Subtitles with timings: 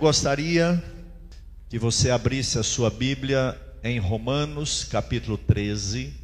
[0.00, 0.82] Gostaria
[1.68, 3.54] que você abrisse a sua Bíblia
[3.84, 6.14] em Romanos, capítulo 13,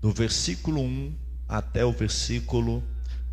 [0.00, 1.12] do versículo 1
[1.48, 2.84] até o versículo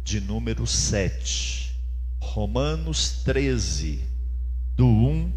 [0.04, 1.80] de número 7.
[2.20, 4.04] Romanos 13,
[4.76, 5.32] do 1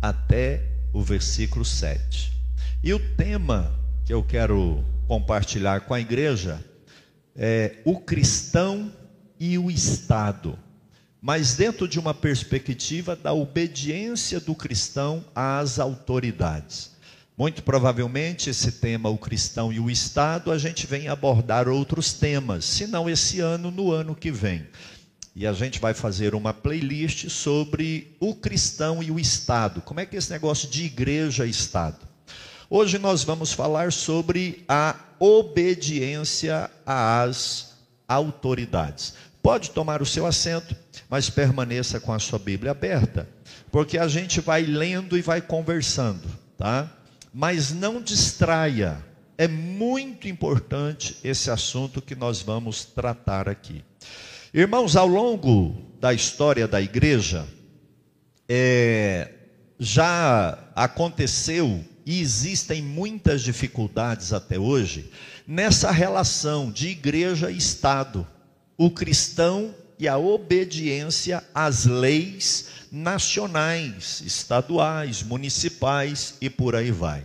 [0.00, 2.32] até o versículo 7.
[2.80, 6.64] E o tema que eu quero compartilhar com a igreja
[7.34, 8.92] é o cristão
[9.36, 10.56] e o Estado
[11.20, 16.92] mas dentro de uma perspectiva da obediência do cristão às autoridades.
[17.36, 22.64] Muito provavelmente esse tema, o cristão e o Estado, a gente vem abordar outros temas,
[22.64, 24.66] se não esse ano, no ano que vem.
[25.36, 29.80] E a gente vai fazer uma playlist sobre o cristão e o Estado.
[29.80, 32.08] Como é que é esse negócio de igreja e Estado?
[32.68, 37.74] Hoje nós vamos falar sobre a obediência às
[38.08, 39.14] autoridades.
[39.40, 40.76] Pode tomar o seu assento,
[41.08, 43.28] mas permaneça com a sua Bíblia aberta,
[43.70, 46.90] porque a gente vai lendo e vai conversando, tá?
[47.32, 49.04] Mas não distraia.
[49.36, 53.84] É muito importante esse assunto que nós vamos tratar aqui.
[54.52, 57.46] Irmãos, ao longo da história da igreja,
[58.48, 59.30] é,
[59.78, 65.10] já aconteceu e existem muitas dificuldades até hoje
[65.46, 68.26] nessa relação de igreja e Estado
[68.76, 77.24] o cristão e a obediência às leis nacionais, estaduais, municipais e por aí vai.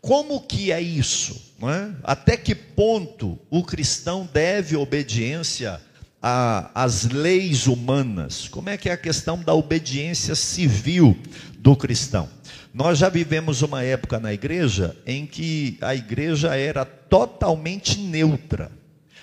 [0.00, 1.54] Como que é isso?
[1.62, 1.90] É?
[2.02, 5.80] Até que ponto o cristão deve obediência
[6.22, 8.48] às leis humanas?
[8.48, 11.16] Como é que é a questão da obediência civil
[11.58, 12.28] do cristão?
[12.72, 18.70] Nós já vivemos uma época na igreja em que a igreja era totalmente neutra.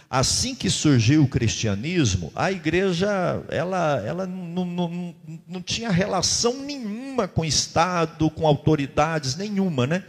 [0.09, 5.15] Assim que surgiu o cristianismo, a igreja ela, ela não, não,
[5.47, 10.03] não tinha relação nenhuma com o Estado, com autoridades nenhuma, né?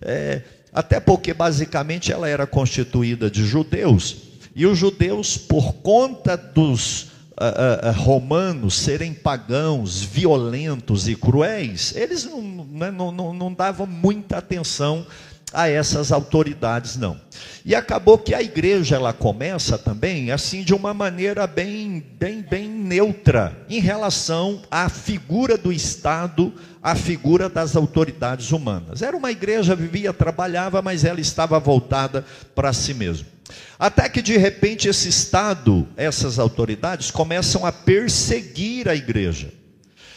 [0.00, 7.04] É, até porque basicamente ela era constituída de judeus e os judeus, por conta dos
[7.04, 13.86] uh, uh, romanos serem pagãos, violentos e cruéis, eles não, né, não, não, não davam
[13.86, 15.06] muita atenção
[15.52, 17.20] a essas autoridades não.
[17.64, 22.68] E acabou que a igreja ela começa também assim de uma maneira bem bem bem
[22.68, 26.52] neutra em relação à figura do Estado,
[26.82, 29.02] à figura das autoridades humanas.
[29.02, 32.24] Era uma igreja vivia, trabalhava, mas ela estava voltada
[32.54, 33.26] para si mesma.
[33.78, 39.59] Até que de repente esse Estado, essas autoridades começam a perseguir a igreja.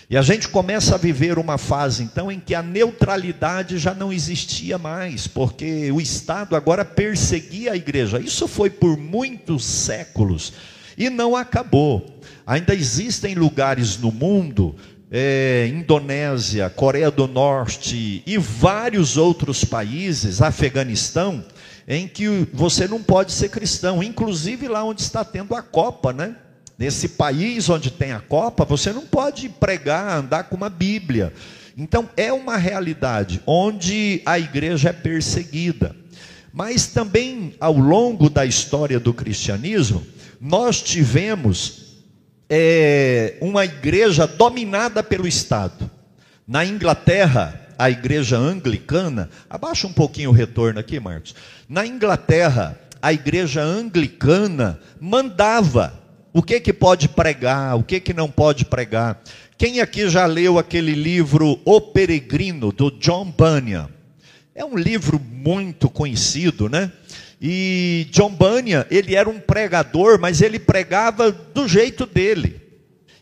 [0.10, 4.12] E a gente começa a viver uma fase então em que a neutralidade já não
[4.12, 8.20] existia mais, porque o Estado agora perseguia a igreja.
[8.20, 10.54] Isso foi por muitos séculos
[10.98, 12.20] e não acabou.
[12.46, 14.76] Ainda existem lugares no mundo,
[15.10, 21.46] é, Indonésia, Coreia do Norte e vários outros países, Afeganistão,
[21.88, 26.36] em que você não pode ser cristão, inclusive lá onde está tendo a Copa, né?
[26.78, 31.34] Nesse país onde tem a Copa, você não pode pregar, andar com uma Bíblia.
[31.78, 35.96] Então, é uma realidade onde a igreja é perseguida.
[36.52, 40.06] Mas também, ao longo da história do cristianismo,
[40.40, 41.84] nós tivemos
[42.50, 45.90] é, uma igreja dominada pelo Estado.
[46.48, 51.34] Na Inglaterra, a igreja anglicana, abaixa um pouquinho o retorno aqui, Marcos.
[51.68, 56.03] Na Inglaterra, a igreja anglicana mandava
[56.34, 59.22] o que que pode pregar, o que que não pode pregar.
[59.58, 63.88] Quem aqui já leu aquele livro O Peregrino do John Bunyan?
[64.56, 66.92] É um livro muito conhecido, né?
[67.40, 72.62] E John Bunyan, ele era um pregador, mas ele pregava do jeito dele.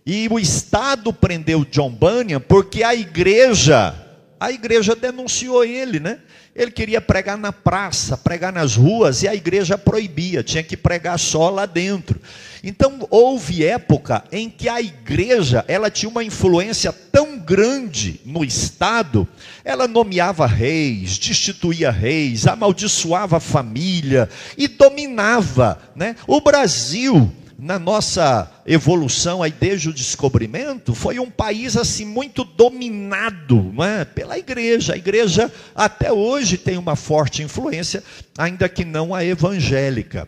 [0.05, 3.93] E o Estado prendeu John Bunyan porque a igreja,
[4.41, 6.17] a igreja denunciou ele, né?
[6.55, 11.20] Ele queria pregar na praça, pregar nas ruas, e a igreja proibia, tinha que pregar
[11.20, 12.20] só lá dentro.
[12.64, 19.28] Então houve época em que a igreja, ela tinha uma influência tão grande no estado,
[19.64, 24.28] ela nomeava reis, destituía reis, amaldiçoava a família
[24.58, 26.16] e dominava, né?
[26.26, 33.72] O Brasil na nossa evolução aí desde o descobrimento, foi um país assim muito dominado
[33.84, 34.03] é?
[34.03, 34.93] pela igreja.
[34.93, 38.03] A igreja até hoje tem uma forte influência,
[38.35, 40.28] ainda que não a evangélica.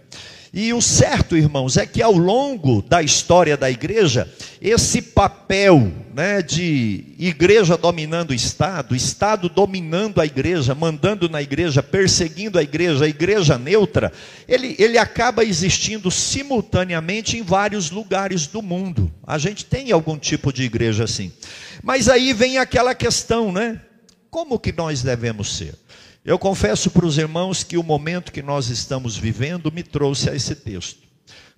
[0.56, 6.44] E o certo, irmãos, é que ao longo da história da igreja, esse papel né,
[6.44, 13.06] de igreja dominando o Estado, Estado dominando a igreja, mandando na igreja, perseguindo a igreja,
[13.06, 14.14] a igreja neutra,
[14.48, 19.12] ele, ele acaba existindo simultaneamente em vários lugares do mundo.
[19.26, 21.32] A gente tem algum tipo de igreja assim.
[21.82, 23.82] Mas aí vem aquela questão, né?
[24.30, 25.74] Como que nós devemos ser?
[26.26, 30.36] Eu confesso para os irmãos que o momento que nós estamos vivendo me trouxe a
[30.36, 31.02] esse texto.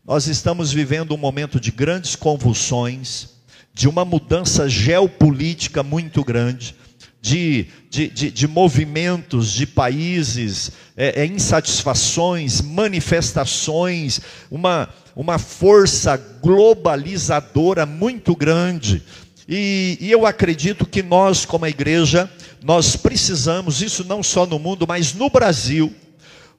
[0.04, 3.30] Nós estamos vivendo um momento de grandes convulsões,
[3.72, 6.76] de uma mudança geopolítica muito grande,
[7.22, 14.20] de, de, de, de movimentos de países, é, é, insatisfações, manifestações,
[14.50, 19.04] uma, uma força globalizadora muito grande.
[19.48, 22.28] E, e eu acredito que nós, como igreja,
[22.66, 25.94] nós precisamos, isso não só no mundo, mas no Brasil.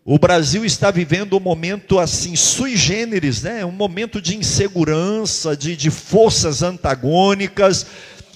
[0.04, 3.64] O Brasil está vivendo um momento assim, sui generis, né?
[3.64, 7.86] um momento de insegurança, de, de forças antagônicas,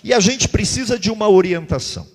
[0.03, 2.09] e a gente precisa de uma orientação.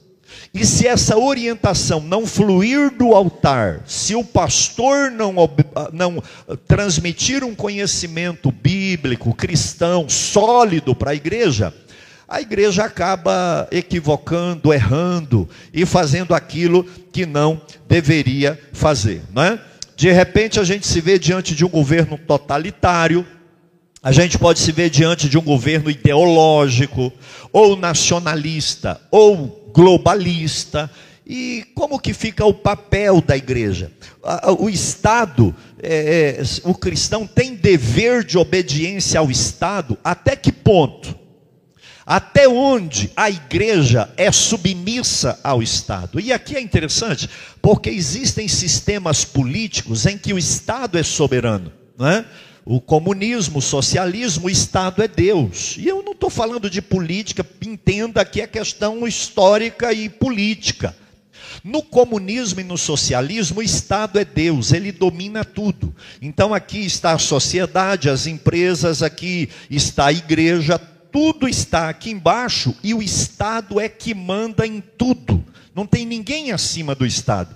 [0.54, 5.34] E se essa orientação não fluir do altar, se o pastor não,
[5.94, 6.22] não
[6.68, 11.74] transmitir um conhecimento bíblico, cristão, sólido para a igreja,
[12.28, 19.60] a igreja acaba equivocando, errando e fazendo aquilo que não deveria fazer, não é?
[19.96, 23.26] De repente a gente se vê diante de um governo totalitário,
[24.04, 27.12] a gente pode se ver diante de um governo ideológico,
[27.52, 30.92] ou nacionalista, ou globalista.
[31.26, 33.92] E como que fica o papel da igreja?
[34.60, 41.25] O Estado, é, é, o cristão tem dever de obediência ao Estado, até que ponto?
[42.06, 46.20] Até onde a igreja é submissa ao Estado?
[46.20, 47.28] E aqui é interessante,
[47.60, 52.26] porque existem sistemas políticos em que o Estado é soberano, não é?
[52.64, 55.76] O comunismo, o socialismo, o Estado é Deus.
[55.78, 60.96] E eu não estou falando de política, entenda que é questão histórica e política.
[61.64, 65.96] No comunismo e no socialismo, o Estado é Deus, ele domina tudo.
[66.22, 70.80] Então aqui está a sociedade, as empresas, aqui está a igreja,
[71.16, 75.42] tudo está aqui embaixo e o Estado é que manda em tudo.
[75.74, 77.56] Não tem ninguém acima do Estado.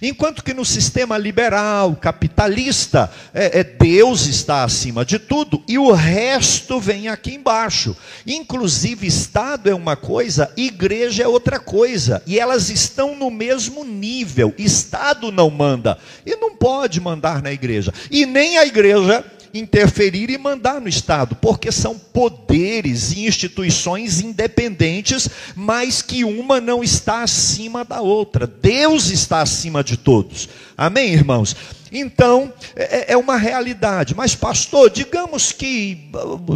[0.00, 5.90] Enquanto que no sistema liberal, capitalista, é, é, Deus está acima de tudo e o
[5.90, 7.96] resto vem aqui embaixo.
[8.24, 12.22] Inclusive, Estado é uma coisa, igreja é outra coisa.
[12.28, 14.54] E elas estão no mesmo nível.
[14.56, 17.92] Estado não manda e não pode mandar na igreja.
[18.08, 25.28] E nem a igreja interferir e mandar no Estado, porque são poderes e instituições independentes,
[25.54, 28.46] mas que uma não está acima da outra.
[28.46, 30.48] Deus está acima de todos.
[30.76, 31.56] Amém, irmãos?
[31.92, 34.14] Então, é, é uma realidade.
[34.14, 36.10] Mas, pastor, digamos que,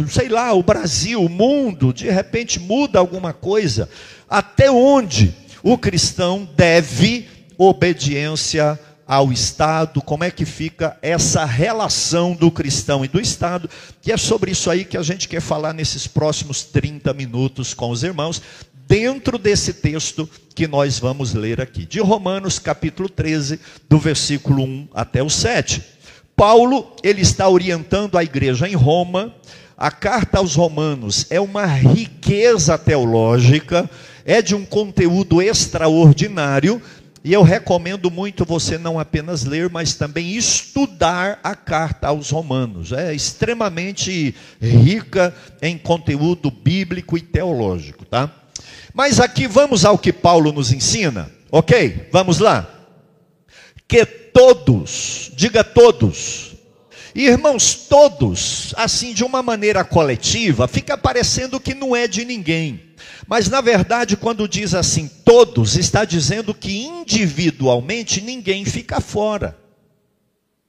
[0.09, 3.89] sei lá, o Brasil, o mundo, de repente muda alguma coisa.
[4.29, 7.27] Até onde o cristão deve
[7.57, 13.69] obediência ao Estado, como é que fica essa relação do cristão e do Estado,
[14.05, 17.91] e é sobre isso aí que a gente quer falar nesses próximos 30 minutos com
[17.91, 18.41] os irmãos,
[18.87, 23.59] dentro desse texto que nós vamos ler aqui, de Romanos capítulo 13,
[23.89, 25.83] do versículo 1 até o 7.
[26.35, 29.33] Paulo, ele está orientando a igreja em Roma,
[29.77, 33.89] a carta aos Romanos é uma riqueza teológica,
[34.23, 36.81] é de um conteúdo extraordinário,
[37.25, 42.91] e eu recomendo muito você não apenas ler, mas também estudar a carta aos Romanos.
[42.91, 48.31] É extremamente rica em conteúdo bíblico e teológico, tá?
[48.93, 52.09] Mas aqui vamos ao que Paulo nos ensina, ok?
[52.11, 52.69] Vamos lá.
[53.87, 56.53] Que todos, diga todos,
[57.15, 62.93] irmãos, todos, assim de uma maneira coletiva, fica parecendo que não é de ninguém.
[63.27, 69.57] Mas na verdade, quando diz assim, todos, está dizendo que individualmente ninguém fica fora.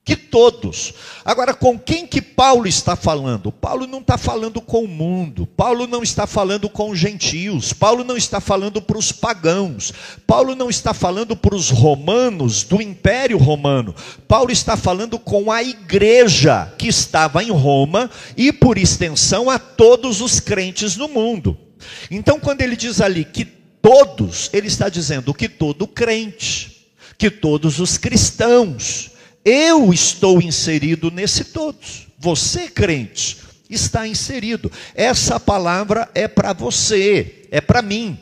[0.07, 0.95] Que todos.
[1.25, 3.51] Agora, com quem que Paulo está falando?
[3.51, 8.05] Paulo não está falando com o mundo, Paulo não está falando com os gentios, Paulo
[8.05, 9.93] não está falando para os pagãos,
[10.25, 13.93] Paulo não está falando para os romanos do Império Romano,
[14.29, 20.21] Paulo está falando com a igreja que estava em Roma e, por extensão, a todos
[20.21, 21.66] os crentes no mundo.
[22.11, 27.79] Então, quando ele diz ali que todos, ele está dizendo que todo crente, que todos
[27.79, 29.11] os cristãos,
[29.45, 32.09] eu estou inserido nesse todos.
[32.19, 33.39] Você, crente,
[33.71, 34.71] está inserido.
[34.95, 38.19] Essa palavra é para você, é para mim.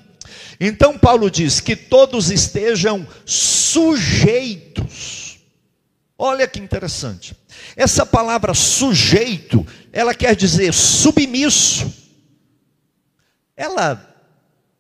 [0.61, 4.85] Então, Paulo diz que todos estejam sujeitos.
[6.17, 7.35] Olha que interessante.
[7.77, 12.04] Essa palavra sujeito, ela quer dizer submisso.
[13.57, 14.15] Ela,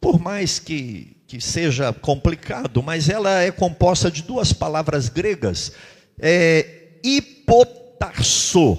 [0.00, 5.72] por mais que, que seja complicado, mas ela é composta de duas palavras gregas.
[6.18, 8.78] É, hipotarso.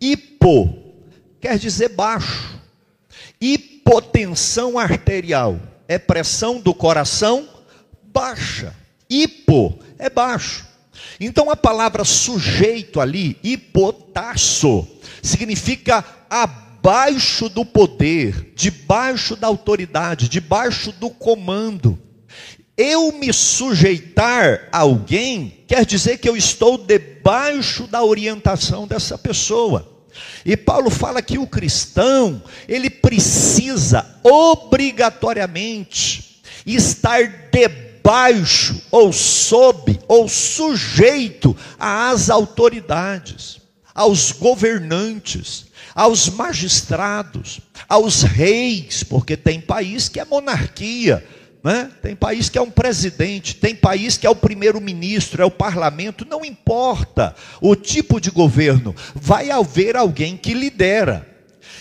[0.00, 0.84] Hipo
[1.40, 2.60] quer dizer baixo.
[3.40, 7.48] Hipotensão arterial é pressão do coração
[8.02, 8.74] baixa.
[9.10, 10.66] Hipo é baixo.
[11.18, 14.86] Então a palavra sujeito ali, hipotasso,
[15.22, 16.63] significa abaixo
[17.48, 21.98] do poder, debaixo da autoridade, debaixo do comando.
[22.76, 29.90] Eu me sujeitar a alguém quer dizer que eu estou debaixo da orientação dessa pessoa.
[30.44, 40.28] E Paulo fala que o cristão, ele precisa obrigatoriamente estar debaixo debaixo, ou sob, ou
[40.28, 43.58] sujeito às autoridades,
[43.94, 45.64] aos governantes,
[45.94, 51.24] aos magistrados, aos reis, porque tem país que é monarquia,
[51.62, 51.90] né?
[52.02, 56.26] tem país que é um presidente, tem país que é o primeiro-ministro, é o parlamento,
[56.28, 61.33] não importa o tipo de governo, vai haver alguém que lidera.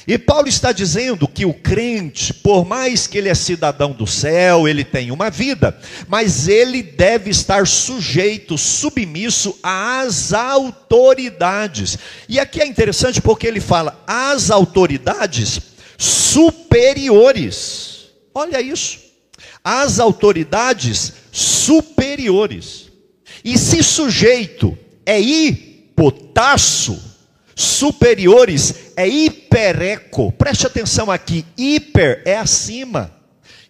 [0.06, 4.68] E Paulo está dizendo que o crente, por mais que ele é cidadão do céu,
[4.68, 5.80] ele tem uma vida,
[6.10, 11.98] mas ele deve estar sujeito, submisso às autoridades.
[12.28, 15.62] E aqui é interessante porque ele fala as autoridades
[15.98, 17.94] superiores.
[18.34, 19.00] Olha isso.
[19.64, 22.90] As autoridades superiores.
[23.44, 27.13] E se sujeito é hipotasso,
[27.56, 30.32] superiores é hipereco.
[30.32, 33.12] Preste atenção aqui, hiper é acima.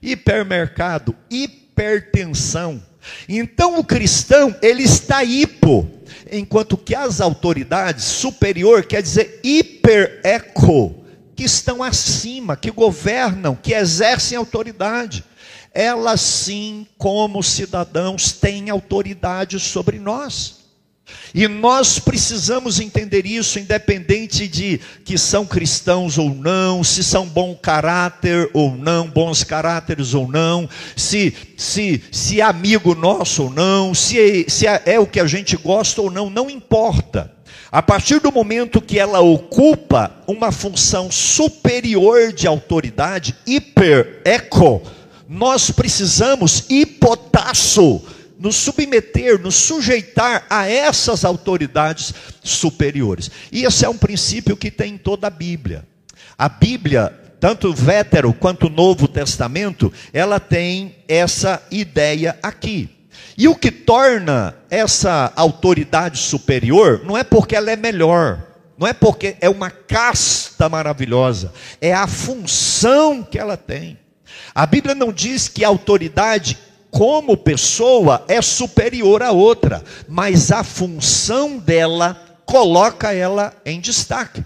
[0.02, 2.82] Hipermercado, hipertensão.
[3.28, 5.90] Então o cristão, ele está hipo,
[6.32, 11.04] enquanto que as autoridades superior quer dizer hipereco,
[11.36, 15.24] que estão acima, que governam, que exercem autoridade.
[15.74, 20.63] Elas sim, como cidadãos, têm autoridade sobre nós.
[21.34, 27.56] E nós precisamos entender isso, independente de que são cristãos ou não, se são bom
[27.56, 33.94] caráter ou não, bons caráteres ou não, se, se, se é amigo nosso ou não,
[33.94, 37.32] se, é, se é, é o que a gente gosta ou não, não importa.
[37.72, 44.84] A partir do momento que ela ocupa uma função superior de autoridade, hiper, eco,
[45.28, 48.00] nós precisamos hipotasso
[48.44, 53.32] nos submeter, nos sujeitar a essas autoridades superiores.
[53.50, 55.88] E esse é um princípio que tem em toda a Bíblia.
[56.38, 62.90] A Bíblia, tanto o Vétero quanto o Novo Testamento, ela tem essa ideia aqui.
[63.38, 68.46] E o que torna essa autoridade superior não é porque ela é melhor,
[68.78, 73.98] não é porque é uma casta maravilhosa, é a função que ela tem.
[74.54, 76.58] A Bíblia não diz que a autoridade
[76.94, 84.44] como pessoa é superior à outra, mas a função dela coloca ela em destaque.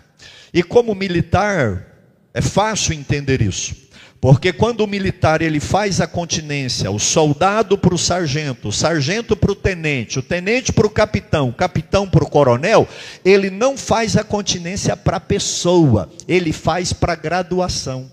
[0.53, 1.85] E como militar,
[2.33, 3.75] é fácil entender isso.
[4.21, 9.35] Porque quando o militar ele faz a continência, o soldado para o sargento, o sargento
[9.35, 12.87] para o tenente, o tenente para o capitão, o capitão para o coronel,
[13.25, 18.09] ele não faz a continência para a pessoa, ele faz para a graduação.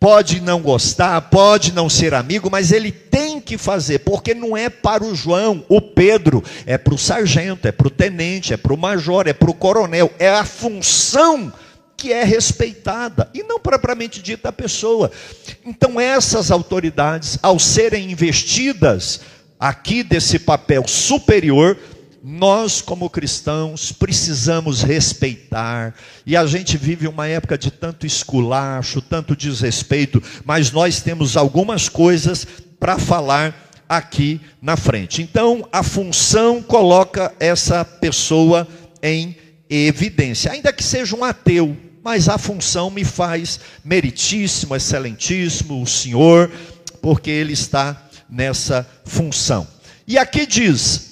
[0.00, 4.70] Pode não gostar, pode não ser amigo, mas ele tem que fazer, porque não é
[4.70, 8.72] para o João, o Pedro, é para o sargento, é para o tenente, é para
[8.72, 11.52] o major, é para o coronel, é a função
[11.98, 15.12] que é respeitada e não propriamente dita a pessoa.
[15.66, 19.20] Então, essas autoridades, ao serem investidas
[19.58, 21.76] aqui desse papel superior,
[22.22, 25.94] nós, como cristãos, precisamos respeitar,
[26.26, 31.88] e a gente vive uma época de tanto esculacho, tanto desrespeito, mas nós temos algumas
[31.88, 32.46] coisas
[32.78, 35.22] para falar aqui na frente.
[35.22, 38.68] Então, a função coloca essa pessoa
[39.02, 39.34] em
[39.68, 46.50] evidência, ainda que seja um ateu, mas a função me faz meritíssimo, excelentíssimo, o Senhor,
[47.00, 49.66] porque ele está nessa função.
[50.06, 51.09] E aqui diz: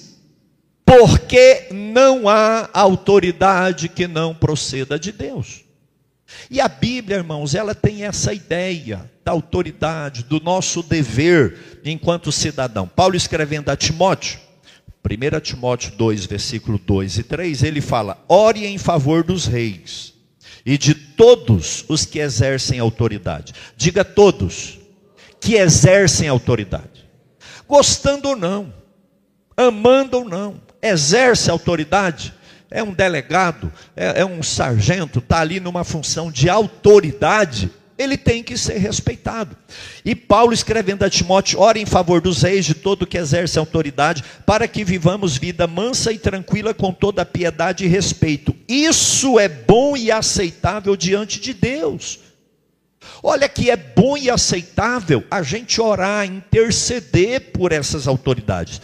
[0.89, 5.61] porque não há autoridade que não proceda de Deus.
[6.49, 12.87] E a Bíblia, irmãos, ela tem essa ideia da autoridade, do nosso dever enquanto cidadão.
[12.87, 14.39] Paulo escrevendo a Timóteo,
[15.05, 20.15] 1 Timóteo 2, versículo 2 e 3, ele fala: ore em favor dos reis
[20.65, 23.53] e de todos os que exercem autoridade.
[23.77, 24.79] Diga todos
[25.39, 27.07] que exercem autoridade,
[27.67, 28.73] gostando ou não,
[29.55, 32.33] amando ou não exerce autoridade,
[32.71, 38.41] é um delegado, é, é um sargento, está ali numa função de autoridade, ele tem
[38.41, 39.57] que ser respeitado.
[40.05, 44.23] E Paulo escrevendo a Timóteo, ora em favor dos reis, de todo que exerce autoridade,
[44.45, 48.55] para que vivamos vida mansa e tranquila com toda piedade e respeito.
[48.69, 52.19] Isso é bom e aceitável diante de Deus.
[53.21, 58.81] Olha que é bom e aceitável a gente orar, interceder por essas autoridades.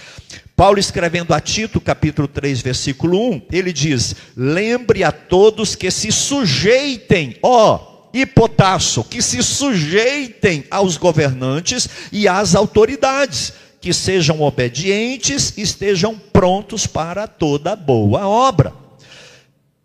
[0.55, 6.13] Paulo escrevendo a Tito, capítulo 3, versículo 1, ele diz: Lembre a todos que se
[6.13, 15.53] sujeitem, ó, e potasso, que se sujeitem aos governantes e às autoridades, que sejam obedientes
[15.57, 18.73] e estejam prontos para toda boa obra.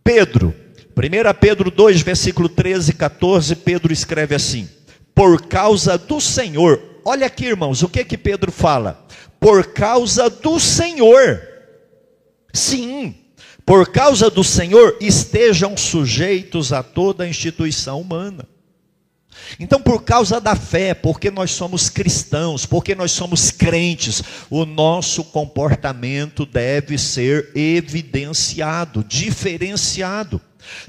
[0.04, 0.54] Pedro,
[0.96, 4.68] 1 Pedro 2, versículo 13 e 14, Pedro escreve assim:
[5.12, 9.07] Por causa do Senhor, olha aqui, irmãos, o que que Pedro fala?
[9.38, 11.40] Por causa do Senhor.
[12.52, 13.14] Sim,
[13.64, 18.47] por causa do Senhor, estejam sujeitos a toda a instituição humana.
[19.59, 25.25] Então, por causa da fé, porque nós somos cristãos, porque nós somos crentes, o nosso
[25.25, 30.40] comportamento deve ser evidenciado, diferenciado.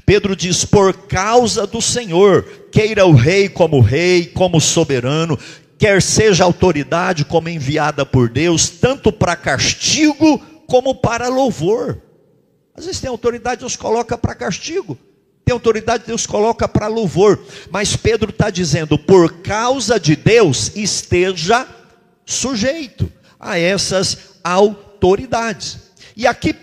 [0.05, 5.37] Pedro diz: por causa do Senhor, queira o rei como rei, como soberano,
[5.81, 11.99] quer seja autoridade como enviada por Deus, tanto para castigo como para louvor.
[12.75, 14.95] Às vezes tem autoridade, Deus coloca para castigo.
[15.43, 17.43] Tem autoridade, Deus coloca para louvor.
[17.71, 21.67] Mas Pedro está dizendo: por causa de Deus, esteja
[22.27, 25.79] sujeito a essas autoridades.
[26.15, 26.55] E aqui,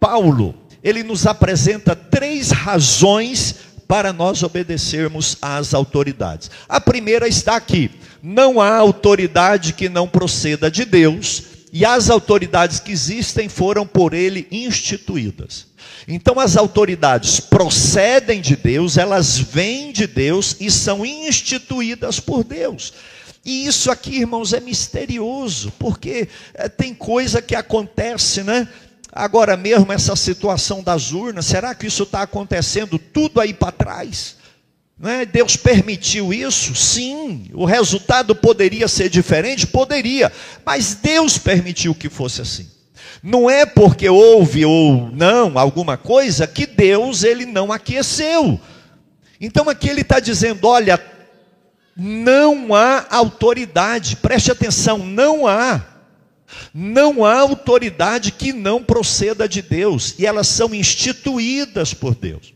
[0.00, 3.56] Paulo, ele nos apresenta três razões
[3.86, 6.50] para nós obedecermos às autoridades.
[6.68, 7.90] A primeira está aqui:
[8.22, 14.14] não há autoridade que não proceda de Deus, e as autoridades que existem foram por
[14.14, 15.66] ele instituídas.
[16.06, 22.92] Então as autoridades procedem de Deus, elas vêm de Deus e são instituídas por Deus.
[23.44, 28.66] E isso aqui, irmãos, é misterioso, porque é, tem coisa que acontece, né?
[29.16, 34.36] Agora mesmo, essa situação das urnas, será que isso está acontecendo tudo aí para trás?
[35.00, 35.24] É?
[35.24, 36.74] Deus permitiu isso?
[36.74, 37.48] Sim.
[37.54, 39.68] O resultado poderia ser diferente?
[39.68, 40.32] Poderia.
[40.66, 42.68] Mas Deus permitiu que fosse assim.
[43.22, 48.60] Não é porque houve ou não alguma coisa que Deus ele não aqueceu.
[49.40, 51.00] Então aqui ele está dizendo: olha,
[51.96, 55.93] não há autoridade, preste atenção, não há.
[56.72, 62.54] Não há autoridade que não proceda de Deus, e elas são instituídas por Deus.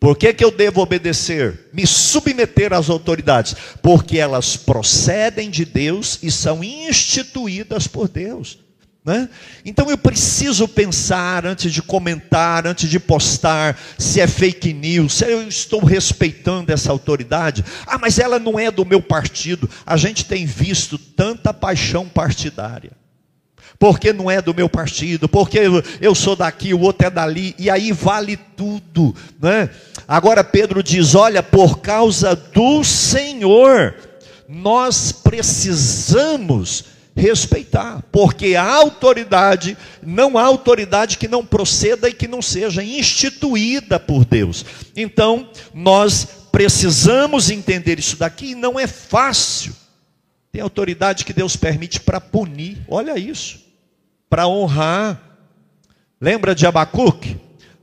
[0.00, 1.68] Por que, que eu devo obedecer?
[1.72, 3.56] Me submeter às autoridades?
[3.82, 8.58] Porque elas procedem de Deus e são instituídas por Deus.
[9.04, 9.28] Né?
[9.64, 15.24] Então eu preciso pensar antes de comentar, antes de postar, se é fake news, se
[15.24, 17.64] eu estou respeitando essa autoridade.
[17.86, 19.68] Ah, mas ela não é do meu partido.
[19.84, 22.92] A gente tem visto tanta paixão partidária
[23.78, 25.60] porque não é do meu partido, porque
[26.00, 29.70] eu sou daqui, o outro é dali, e aí vale tudo, né?
[30.06, 33.94] Agora Pedro diz: olha, por causa do Senhor,
[34.48, 42.42] nós precisamos respeitar, porque a autoridade, não há autoridade que não proceda e que não
[42.42, 44.64] seja instituída por Deus.
[44.96, 49.72] Então, nós precisamos entender isso daqui, e não é fácil.
[50.50, 53.67] Tem autoridade que Deus permite para punir, olha isso
[54.28, 55.20] para honrar.
[56.20, 57.36] Lembra de Abacuque?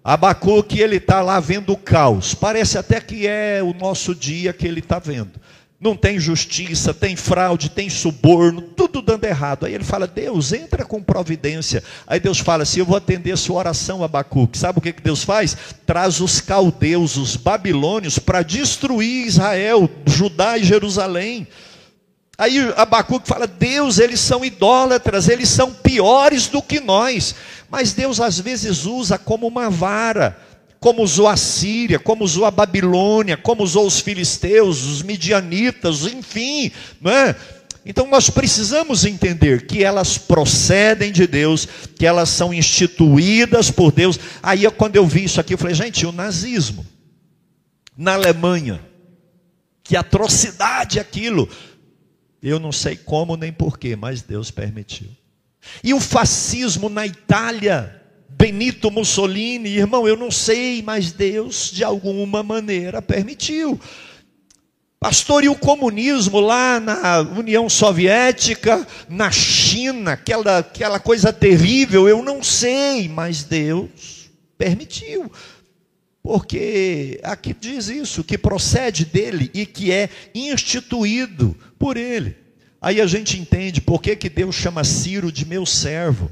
[0.03, 2.35] Abacuque, ele está lá vendo o caos.
[2.35, 5.39] Parece até que é o nosso dia que ele está vendo.
[5.79, 9.65] Não tem justiça, tem fraude, tem suborno, tudo dando errado.
[9.65, 11.83] Aí ele fala: Deus, entra com providência.
[12.07, 14.57] Aí Deus fala assim: Eu vou atender a sua oração, Abacuque.
[14.57, 15.57] Sabe o que, que Deus faz?
[15.85, 21.47] Traz os caldeus, os babilônios, para destruir Israel, Judá e Jerusalém.
[22.37, 27.35] Aí Abacuque fala: Deus, eles são idólatras, eles são piores do que nós.
[27.69, 30.37] Mas Deus às vezes usa como uma vara,
[30.79, 36.71] como usou a Síria, como usou a Babilônia, como usou os filisteus, os midianitas, enfim,
[37.01, 37.35] não é?
[37.85, 44.19] Então nós precisamos entender que elas procedem de Deus, que elas são instituídas por Deus.
[44.41, 46.85] Aí quando eu vi isso aqui, eu falei, gente, o nazismo
[47.95, 48.81] na Alemanha,
[49.83, 51.47] que atrocidade aquilo.
[52.45, 55.09] Eu não sei como nem porquê, mas Deus permitiu.
[55.83, 62.43] E o fascismo na Itália, Benito Mussolini, irmão, eu não sei, mas Deus de alguma
[62.43, 63.79] maneira permitiu.
[64.99, 72.21] Pastor, e o comunismo lá na União Soviética, na China, aquela, aquela coisa terrível, eu
[72.21, 74.15] não sei, mas Deus
[74.57, 75.29] Permitiu.
[76.25, 82.35] Porque aqui diz isso, que procede dele e que é instituído por ele.
[82.81, 86.31] Aí a gente entende por que, que Deus chama Ciro de meu servo.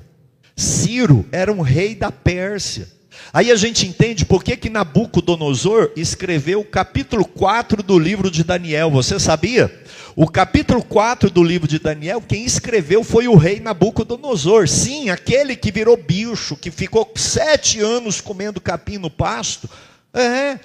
[0.56, 2.88] Ciro era um rei da Pérsia.
[3.32, 8.44] Aí a gente entende por que, que Nabucodonosor escreveu o capítulo 4 do livro de
[8.44, 8.92] Daniel.
[8.92, 9.74] Você sabia?
[10.16, 14.68] O capítulo 4 do livro de Daniel, quem escreveu foi o rei Nabucodonosor.
[14.68, 19.68] Sim, aquele que virou bicho, que ficou sete anos comendo capim no pasto.
[20.14, 20.60] É.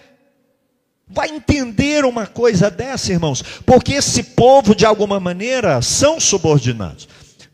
[1.10, 3.42] Vai entender uma coisa dessa, irmãos?
[3.64, 7.08] Porque esse povo, de alguma maneira, são subordinados.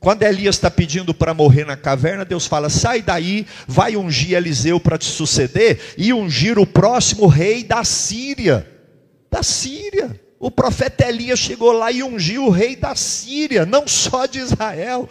[0.05, 4.79] Quando Elias está pedindo para morrer na caverna, Deus fala: sai daí, vai ungir Eliseu
[4.79, 8.71] para te suceder e ungir o próximo rei da Síria.
[9.31, 10.21] Da Síria.
[10.39, 15.09] O profeta Elias chegou lá e ungiu o rei da Síria, não só de Israel.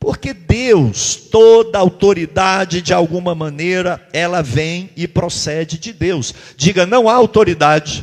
[0.00, 6.32] Porque Deus, toda autoridade de alguma maneira, ela vem e procede de Deus.
[6.56, 8.02] Diga, não há autoridade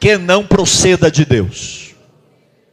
[0.00, 1.94] que não proceda de Deus.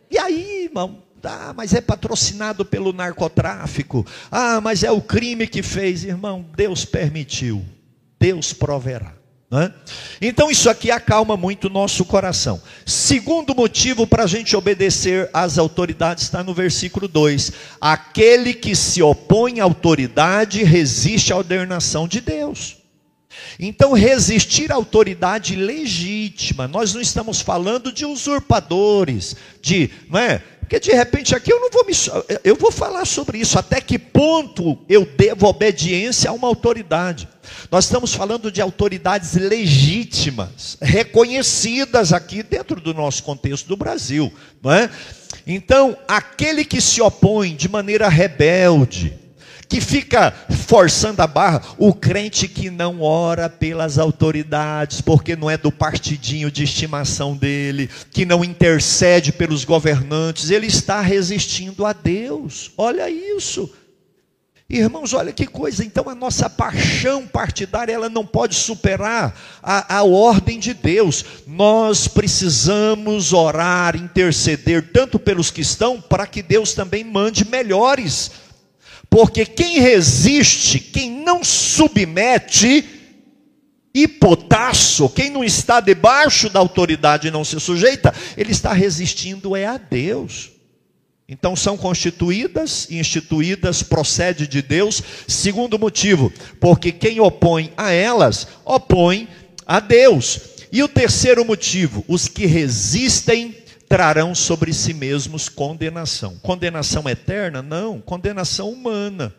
[0.09, 4.05] E aí, irmão, ah, mas é patrocinado pelo narcotráfico.
[4.31, 6.03] Ah, mas é o crime que fez.
[6.03, 7.63] Irmão, Deus permitiu.
[8.19, 9.13] Deus proverá.
[9.51, 9.71] É?
[10.19, 12.61] Então isso aqui acalma muito o nosso coração.
[12.85, 19.03] Segundo motivo para a gente obedecer às autoridades está no versículo 2: aquele que se
[19.03, 22.77] opõe à autoridade resiste à ordenação de Deus.
[23.59, 30.41] Então, resistir à autoridade legítima, nós não estamos falando de usurpadores, de, não é?
[30.65, 31.93] Porque de repente aqui eu não vou me
[32.43, 37.29] eu vou falar sobre isso, até que ponto eu devo obediência a uma autoridade.
[37.69, 44.71] Nós estamos falando de autoridades legítimas, reconhecidas aqui dentro do nosso contexto do Brasil, não
[44.73, 44.89] é?
[45.45, 49.13] Então, aquele que se opõe de maneira rebelde,
[49.67, 50.31] que fica
[50.67, 56.51] forçando a barra, o crente que não ora pelas autoridades, porque não é do partidinho
[56.51, 62.71] de estimação dele, que não intercede pelos governantes, ele está resistindo a Deus.
[62.77, 63.71] Olha isso.
[64.67, 70.03] Irmãos, olha que coisa, então a nossa paixão partidária, ela não pode superar a, a
[70.03, 71.23] ordem de Deus.
[71.45, 78.31] Nós precisamos orar, interceder, tanto pelos que estão, para que Deus também mande melhores
[79.15, 82.83] porque quem resiste, quem não submete,
[83.93, 89.67] hipotasso, quem não está debaixo da autoridade e não se sujeita, ele está resistindo é
[89.67, 90.51] a Deus.
[91.29, 99.29] Então são constituídas, instituídas, procede de Deus, segundo motivo, porque quem opõe a elas, opõe
[99.65, 100.41] a Deus.
[100.73, 103.55] E o terceiro motivo, os que resistem
[103.87, 106.37] trarão sobre si mesmos condenação.
[106.41, 107.61] Condenação eterna?
[107.61, 109.33] Não, condenação humana.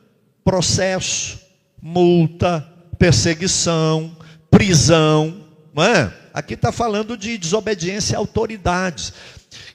[0.44, 1.40] Processo,
[1.82, 2.66] multa,
[2.98, 4.16] perseguição,
[4.50, 5.44] prisão.
[5.74, 6.12] Não é?
[6.32, 9.12] Aqui está falando de desobediência a autoridades.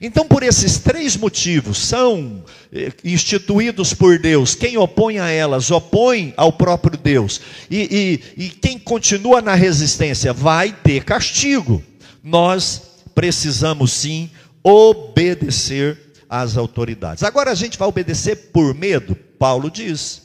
[0.00, 4.54] Então, por esses três motivos, são eh, instituídos por Deus.
[4.54, 7.40] Quem opõe a elas, opõe ao próprio Deus.
[7.70, 11.82] E, e, e quem continua na resistência vai ter castigo.
[12.22, 12.82] Nós
[13.14, 14.30] precisamos sim
[14.62, 15.98] obedecer
[16.28, 17.22] às autoridades.
[17.22, 19.14] Agora a gente vai obedecer por medo?
[19.14, 20.22] Paulo diz.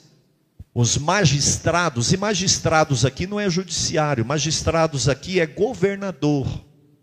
[0.74, 6.48] Os magistrados, e magistrados aqui não é judiciário, magistrados aqui é governador,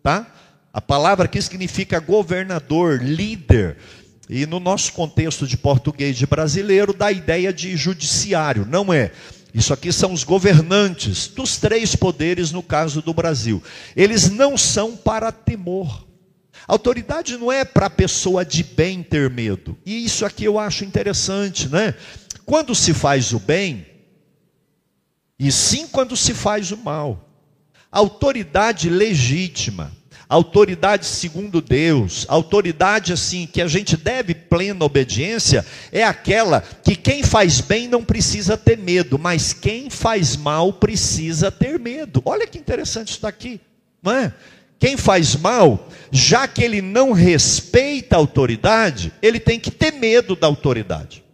[0.01, 0.33] tá?
[0.73, 3.77] A palavra aqui significa governador, líder.
[4.31, 9.11] E no nosso contexto de português de brasileiro, dá a ideia de judiciário, não é?
[9.53, 13.63] Isso aqui são os governantes dos três poderes no caso do Brasil.
[13.95, 16.04] Eles não são para temor.
[16.67, 19.77] Autoridade não é para a pessoa de bem ter medo.
[19.85, 21.95] E isso aqui eu acho interessante, né?
[22.47, 23.87] Quando se faz o bem,
[25.39, 27.29] e sim quando se faz o mal.
[27.91, 29.93] Autoridade legítima,
[30.29, 37.23] autoridade segundo Deus, autoridade assim que a gente deve plena obediência, é aquela que quem
[37.23, 42.23] faz bem não precisa ter medo, mas quem faz mal precisa ter medo.
[42.25, 43.61] Olha que interessante isso daqui,
[44.03, 44.35] não é?
[44.85, 50.37] Quem faz mal, já que ele não respeita a autoridade, ele tem que ter medo
[50.37, 51.25] da autoridade.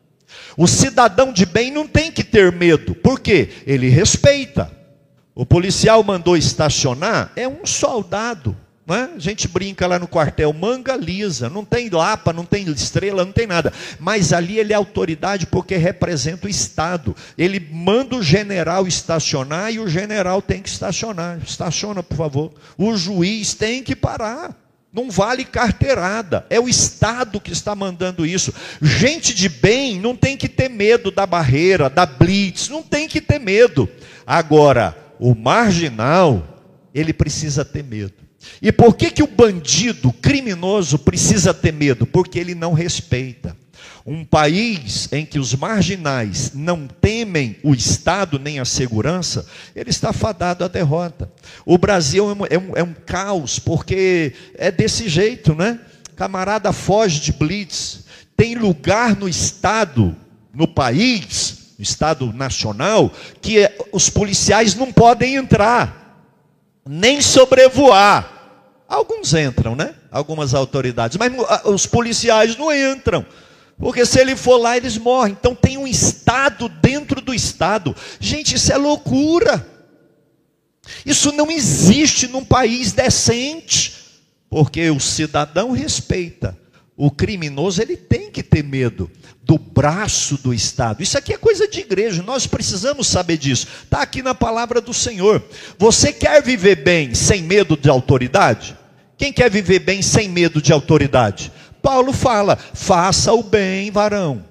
[0.57, 3.49] O cidadão de bem não tem que ter medo, por quê?
[3.67, 4.71] Ele respeita.
[5.35, 8.57] O policial mandou estacionar, é um soldado.
[8.95, 9.11] É?
[9.15, 13.33] A gente brinca lá no quartel, manga lisa, não tem lapa, não tem estrela, não
[13.33, 13.73] tem nada.
[13.99, 17.15] Mas ali ele é autoridade porque representa o Estado.
[17.37, 21.39] Ele manda o general estacionar e o general tem que estacionar.
[21.45, 22.53] Estaciona, por favor.
[22.77, 24.57] O juiz tem que parar.
[24.93, 28.53] Não vale carteirada, é o Estado que está mandando isso.
[28.83, 33.21] Gente de bem não tem que ter medo da barreira, da blitz, não tem que
[33.21, 33.89] ter medo.
[34.27, 36.43] Agora, o marginal,
[36.93, 38.20] ele precisa ter medo.
[38.61, 42.07] E por que, que o bandido criminoso precisa ter medo?
[42.07, 43.57] Porque ele não respeita.
[44.07, 50.13] Um país em que os marginais não temem o Estado nem a segurança, ele está
[50.13, 51.31] fadado à derrota.
[51.67, 55.79] O Brasil é um, é um, é caos, porque é desse jeito, né?
[56.17, 58.05] Camarada foge de blitz,
[58.37, 60.17] tem lugar no Estado,
[60.53, 66.00] no país, no Estado nacional, que os policiais não podem entrar,
[66.93, 68.29] nem sobrevoar.
[68.89, 69.95] Alguns entram, né?
[70.11, 71.33] Algumas autoridades, mas
[71.65, 73.25] os policiais não entram.
[73.79, 75.37] Porque se ele for lá, eles morrem.
[75.39, 77.95] Então tem um Estado dentro do Estado.
[78.19, 79.65] Gente, isso é loucura.
[81.07, 83.95] Isso não existe num país decente.
[84.51, 86.59] Porque o cidadão respeita.
[87.03, 89.11] O criminoso, ele tem que ter medo
[89.43, 91.03] do braço do Estado.
[91.03, 93.67] Isso aqui é coisa de igreja, nós precisamos saber disso.
[93.85, 95.43] Está aqui na palavra do Senhor.
[95.79, 98.77] Você quer viver bem sem medo de autoridade?
[99.17, 101.51] Quem quer viver bem sem medo de autoridade?
[101.81, 104.45] Paulo fala: faça o bem, varão.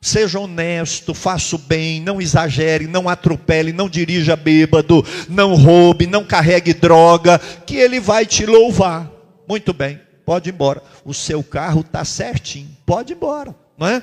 [0.00, 6.24] Seja honesto, faça o bem, não exagere, não atropele, não dirija bêbado, não roube, não
[6.24, 9.08] carregue droga, que ele vai te louvar.
[9.48, 10.82] Muito bem, pode ir embora.
[11.04, 14.02] O seu carro está certinho, pode ir embora, não é?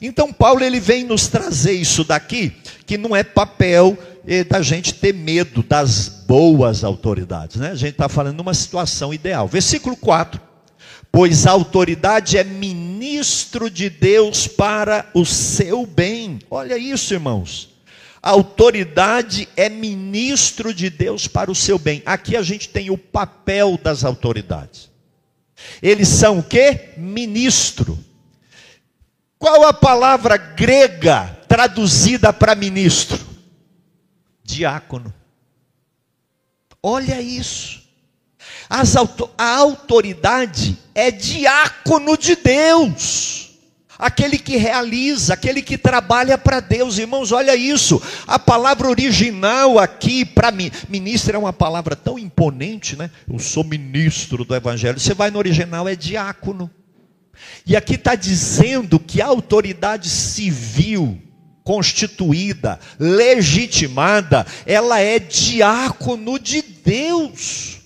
[0.00, 2.52] Então Paulo ele vem nos trazer isso daqui,
[2.86, 7.70] que não é papel eh, da gente ter medo das boas autoridades, né?
[7.70, 9.48] A gente está falando numa situação ideal.
[9.48, 10.52] Versículo 4
[11.12, 16.38] pois a autoridade é ministro de Deus para o seu bem.
[16.50, 17.68] Olha isso, irmãos.
[18.22, 22.02] A autoridade é ministro de Deus para o seu bem.
[22.06, 24.91] Aqui a gente tem o papel das autoridades.
[25.82, 26.90] Eles são o que?
[26.96, 27.98] Ministro.
[29.38, 33.18] Qual a palavra grega traduzida para ministro?
[34.44, 35.12] Diácono.
[36.82, 37.82] Olha isso
[39.36, 43.51] a autoridade é diácono de Deus.
[43.98, 48.02] Aquele que realiza, aquele que trabalha para Deus, irmãos, olha isso.
[48.26, 53.10] A palavra original aqui para mim, ministro é uma palavra tão imponente, né?
[53.30, 54.98] Eu sou ministro do Evangelho.
[54.98, 56.70] Você vai no original, é diácono.
[57.66, 61.20] E aqui está dizendo que a autoridade civil,
[61.62, 67.80] constituída, legitimada, ela é diácono de Deus.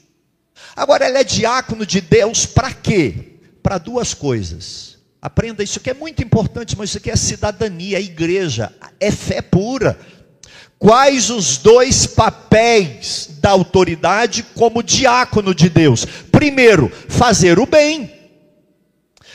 [0.75, 3.39] Agora, ela é diácono de Deus para quê?
[3.63, 4.96] Para duas coisas.
[5.27, 9.43] Aprenda isso que é muito importante, mas isso aqui é cidadania, é igreja, é fé
[9.43, 9.99] pura.
[10.79, 16.05] Quais os dois papéis da autoridade como diácono de Deus?
[16.31, 18.09] Primeiro, fazer o bem.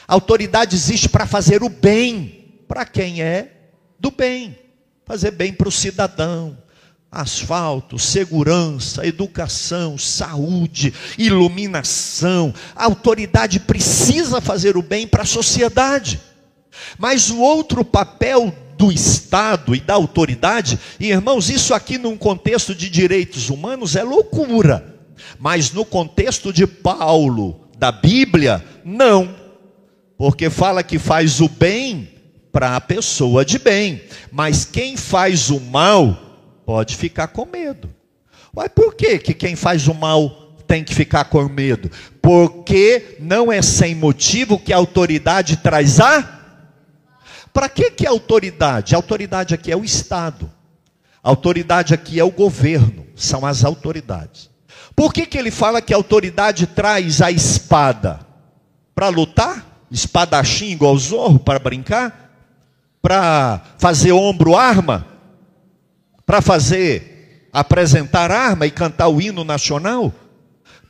[0.07, 2.63] A autoridade existe para fazer o bem.
[2.69, 3.51] Para quem é
[3.99, 4.57] do bem.
[5.05, 6.57] Fazer bem para o cidadão,
[7.11, 12.53] asfalto, segurança, educação, saúde, iluminação.
[12.73, 16.21] A autoridade precisa fazer o bem para a sociedade.
[16.97, 22.73] Mas o outro papel do Estado e da autoridade, e irmãos, isso aqui num contexto
[22.73, 24.95] de direitos humanos é loucura.
[25.37, 29.35] Mas no contexto de Paulo, da Bíblia, não.
[30.17, 32.09] Porque fala que faz o bem
[32.51, 36.30] para a pessoa de bem, mas quem faz o mal
[36.65, 37.89] pode ficar com medo.
[38.53, 41.89] Mas por que, que quem faz o mal tem que ficar com medo?
[42.21, 46.39] Porque não é sem motivo que a autoridade traz a.
[47.53, 48.95] Para que, que a autoridade?
[48.95, 50.51] A autoridade aqui é o Estado.
[51.23, 54.49] A autoridade aqui é o governo, são as autoridades.
[54.95, 58.19] Por que, que ele fala que a autoridade traz a espada?
[58.95, 59.65] Para lutar?
[59.89, 62.31] Espadachim igual zorro para brincar?
[63.01, 65.10] Para fazer ombro-arma?
[66.25, 70.13] Para fazer, apresentar arma e cantar o hino nacional?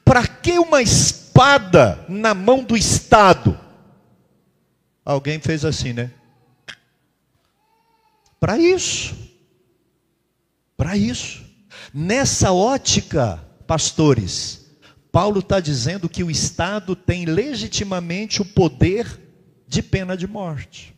[0.03, 3.57] Para que uma espada na mão do Estado?
[5.03, 6.11] Alguém fez assim, né?
[8.39, 9.15] Para isso.
[10.75, 11.43] Para isso.
[11.93, 14.61] Nessa ótica, pastores,
[15.11, 19.19] Paulo está dizendo que o Estado tem legitimamente o poder
[19.67, 20.95] de pena de morte.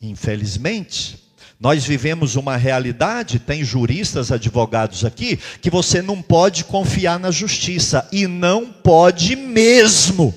[0.00, 1.29] Infelizmente,
[1.60, 8.08] nós vivemos uma realidade, tem juristas, advogados aqui, que você não pode confiar na justiça,
[8.10, 10.34] e não pode mesmo.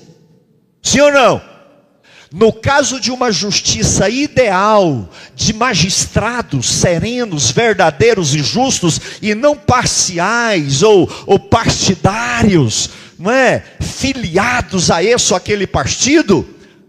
[0.82, 1.42] Sim ou não?
[2.30, 10.82] No caso de uma justiça ideal, de magistrados serenos, verdadeiros e justos, e não parciais
[10.82, 13.64] ou, ou partidários, não é?
[13.80, 16.46] Filiados a esse ou aquele partido,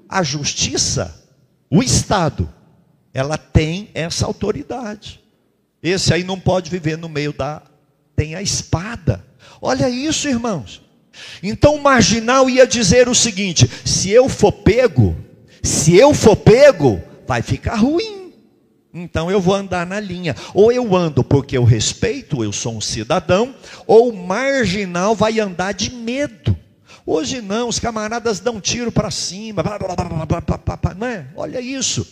[0.10, 1.24] a justiça,
[1.70, 2.50] o Estado,
[3.16, 5.22] ela tem essa autoridade.
[5.82, 7.62] Esse aí não pode viver no meio da.
[8.14, 9.26] Tem a espada.
[9.62, 10.82] Olha isso, irmãos.
[11.42, 15.16] Então o marginal ia dizer o seguinte: se eu for pego,
[15.64, 18.34] se eu for pego, vai ficar ruim.
[18.94, 20.36] Então eu vou andar na linha.
[20.54, 23.56] Ou eu ando porque eu respeito, eu sou um cidadão,
[23.88, 26.58] ou o marginal vai andar de medo.
[27.08, 31.28] Hoje não, os camaradas dão tiro para cima, blá, blá, blá, não é?
[31.36, 32.08] Olha isso.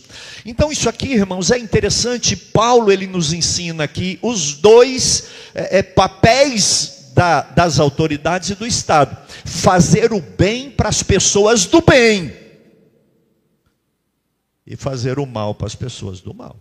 [0.46, 2.36] Então isso aqui, irmãos, é interessante.
[2.36, 8.64] Paulo ele nos ensina aqui os dois é, é, papéis da, das autoridades e do
[8.64, 12.32] Estado: fazer o bem para as pessoas do bem
[14.64, 16.56] e fazer o mal para as pessoas do mal.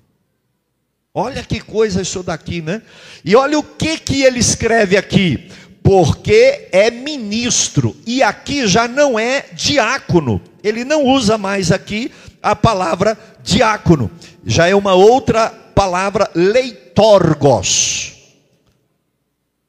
[1.13, 2.81] Olha que coisa isso daqui, né?
[3.23, 5.47] E olha o que que ele escreve aqui
[5.83, 12.09] porque é ministro, e aqui já não é diácono, ele não usa mais aqui
[12.41, 14.09] a palavra diácono,
[14.45, 18.13] já é uma outra palavra, leitorgos,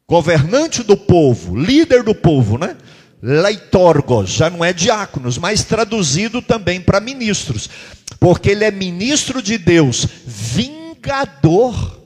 [0.06, 2.76] governante do povo, líder do povo, né?
[3.20, 7.68] Leitorgos, já não é diáconos, mas traduzido também para ministros,
[8.20, 12.00] porque ele é ministro de Deus, vingador,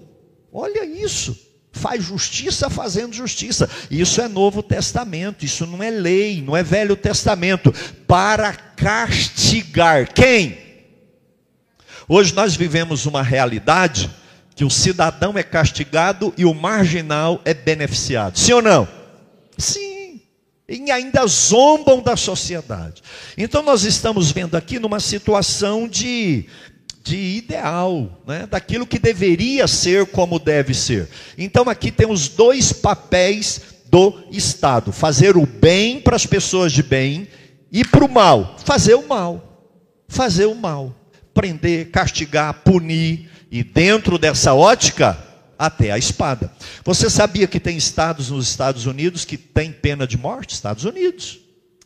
[0.50, 1.47] olha isso
[1.78, 3.70] faz justiça fazendo justiça.
[3.90, 7.72] Isso é Novo Testamento, isso não é lei, não é Velho Testamento.
[8.06, 10.58] Para castigar quem?
[12.08, 14.10] Hoje nós vivemos uma realidade
[14.54, 18.38] que o cidadão é castigado e o marginal é beneficiado.
[18.38, 18.88] Sim ou não?
[19.56, 20.20] Sim.
[20.68, 23.02] E ainda zombam da sociedade.
[23.36, 26.46] Então nós estamos vendo aqui numa situação de
[27.08, 28.46] de ideal, né?
[28.46, 31.08] daquilo que deveria ser como deve ser.
[31.38, 37.26] Então aqui temos dois papéis do Estado: fazer o bem para as pessoas de bem
[37.72, 39.44] e para o mal, fazer o mal.
[40.10, 40.94] Fazer o mal,
[41.34, 45.18] prender, castigar, punir, e dentro dessa ótica,
[45.58, 46.50] até a espada.
[46.82, 50.54] Você sabia que tem estados nos Estados Unidos que tem pena de morte?
[50.54, 51.40] Estados Unidos,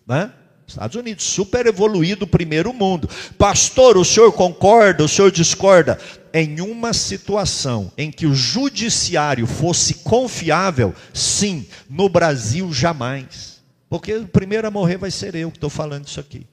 [0.07, 0.31] né?
[0.73, 3.09] Estados Unidos, super evoluído, primeiro mundo.
[3.39, 5.99] Pastor, o senhor concorda, o senhor discorda?
[6.35, 13.61] Em uma situação em que o judiciário fosse confiável, sim, no Brasil jamais.
[13.89, 16.47] Porque o primeiro a morrer vai ser eu que estou falando isso aqui.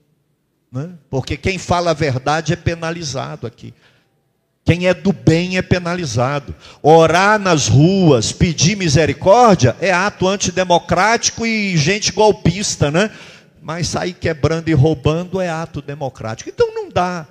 [0.71, 0.89] Né?
[1.10, 3.73] Porque quem fala a verdade é penalizado aqui.
[4.65, 6.53] Quem é do bem é penalizado.
[6.84, 13.10] Orar nas ruas, pedir misericórdia, é ato antidemocrático e gente golpista, né?
[13.69, 16.49] Mas sair quebrando e roubando é ato democrático.
[16.49, 17.27] Então não dá.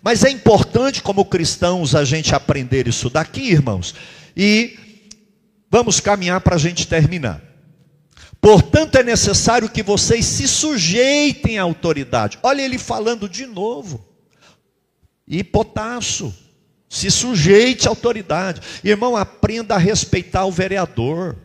[0.00, 3.94] Mas é importante, como cristãos, a gente aprender isso daqui, irmãos.
[4.34, 4.78] E
[5.70, 7.42] vamos caminhar para a gente terminar.
[8.40, 12.38] Portanto, é necessário que vocês se sujeitem à autoridade.
[12.42, 14.02] Olha ele falando de novo.
[15.28, 16.34] E potaço,
[16.88, 18.62] se sujeite à autoridade.
[18.82, 21.36] Irmão, aprenda a respeitar o vereador.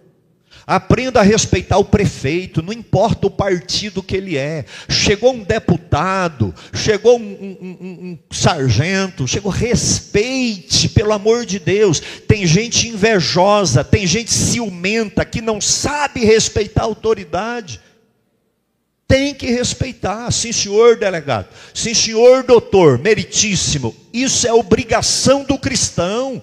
[0.65, 4.65] Aprenda a respeitar o prefeito, não importa o partido que ele é.
[4.89, 11.99] Chegou um deputado, chegou um, um, um, um, sargento, chegou, respeite, pelo amor de Deus.
[12.27, 17.81] Tem gente invejosa, tem gente ciumenta que não sabe respeitar a autoridade.
[19.07, 23.93] Tem que respeitar, sim, senhor delegado, sim, senhor doutor, meritíssimo.
[24.13, 26.41] Isso é obrigação do cristão.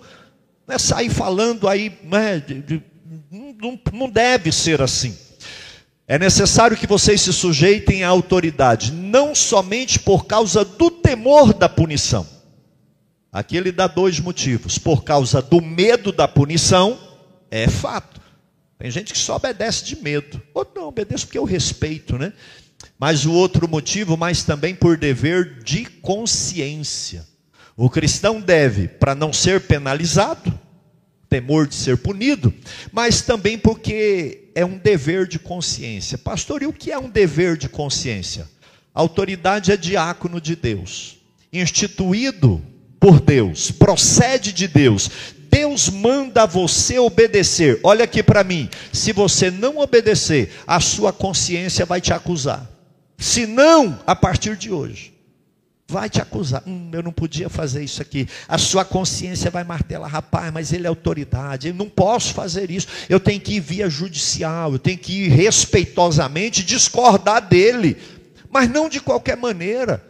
[0.66, 2.82] Não é sair falando aí né, de, de
[3.60, 5.16] não, não deve ser assim.
[6.06, 11.68] É necessário que vocês se sujeitem à autoridade, não somente por causa do temor da
[11.68, 12.26] punição.
[13.30, 16.98] Aqui ele dá dois motivos: por causa do medo da punição,
[17.50, 18.20] é fato.
[18.78, 22.32] Tem gente que só obedece de medo, outro não, obedece porque eu respeito, né?
[22.98, 27.26] Mas o outro motivo, mas também por dever de consciência.
[27.76, 30.58] O cristão deve, para não ser penalizado,
[31.28, 32.52] temor de ser punido,
[32.90, 36.16] mas também porque é um dever de consciência.
[36.16, 38.48] Pastor, e o que é um dever de consciência?
[38.94, 41.18] A autoridade é diácono de Deus,
[41.52, 42.62] instituído
[42.98, 45.10] por Deus, procede de Deus.
[45.50, 47.80] Deus manda você obedecer.
[47.82, 48.68] Olha aqui para mim.
[48.92, 52.68] Se você não obedecer, a sua consciência vai te acusar.
[53.16, 55.17] Se não, a partir de hoje
[55.88, 56.62] vai te acusar.
[56.66, 58.28] Hum, eu não podia fazer isso aqui.
[58.46, 61.68] A sua consciência vai martelar, rapaz, mas ele é autoridade.
[61.68, 62.86] Eu não posso fazer isso.
[63.08, 64.72] Eu tenho que ir via judicial.
[64.72, 67.96] Eu tenho que ir respeitosamente discordar dele,
[68.50, 70.04] mas não de qualquer maneira.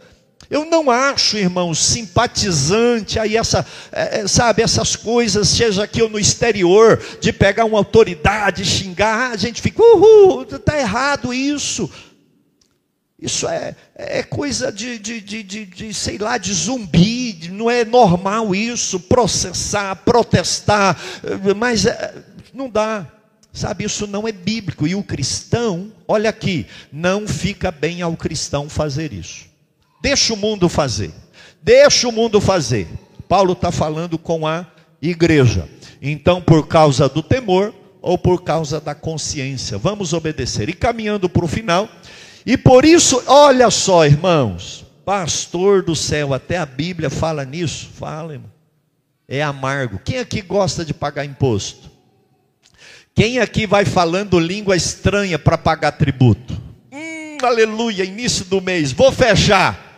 [0.49, 6.09] Eu não acho, irmãos, simpatizante aí essa, é, é sabe, essas coisas, seja aqui ou
[6.09, 11.89] no exterior, de pegar uma autoridade, xingar, a gente fica, uhul, está errado isso.
[13.21, 17.83] Isso é, é coisa de, de, de, de, de sei lá, de zumbi, não é
[17.83, 20.97] normal isso, processar, protestar,
[21.57, 22.15] mas é,
[22.53, 23.05] não dá.
[23.51, 24.87] Sabe, isso não é bíblico.
[24.87, 29.47] E o cristão, olha aqui, não fica bem ao cristão fazer isso.
[30.01, 31.11] Deixa o mundo fazer.
[31.61, 32.87] Deixa o mundo fazer.
[33.27, 34.65] Paulo está falando com a
[35.01, 35.67] igreja.
[36.01, 40.69] Então, por causa do temor ou por causa da consciência, vamos obedecer.
[40.69, 41.89] E caminhando para o final,
[42.45, 47.89] e por isso, olha só, irmãos, pastor do céu, até a Bíblia fala nisso.
[47.93, 48.51] Fala, irmão.
[49.27, 49.99] É amargo.
[49.99, 51.89] Quem aqui gosta de pagar imposto?
[53.13, 56.59] Quem aqui vai falando língua estranha para pagar tributo?
[56.91, 59.89] Hum, aleluia, início do mês, vou fechar.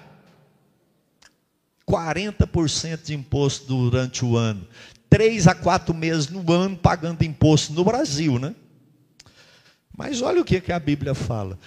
[1.87, 4.65] 40% de imposto durante o ano.
[5.09, 8.55] Três a quatro meses no ano pagando imposto no Brasil, né?
[9.95, 11.59] Mas olha o que, que a Bíblia fala.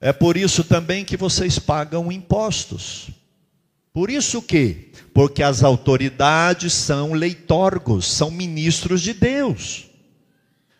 [0.00, 3.10] É por isso também que vocês pagam impostos.
[3.92, 4.92] Por isso que?
[5.12, 9.86] Porque as autoridades são leitorgos, são ministros de Deus,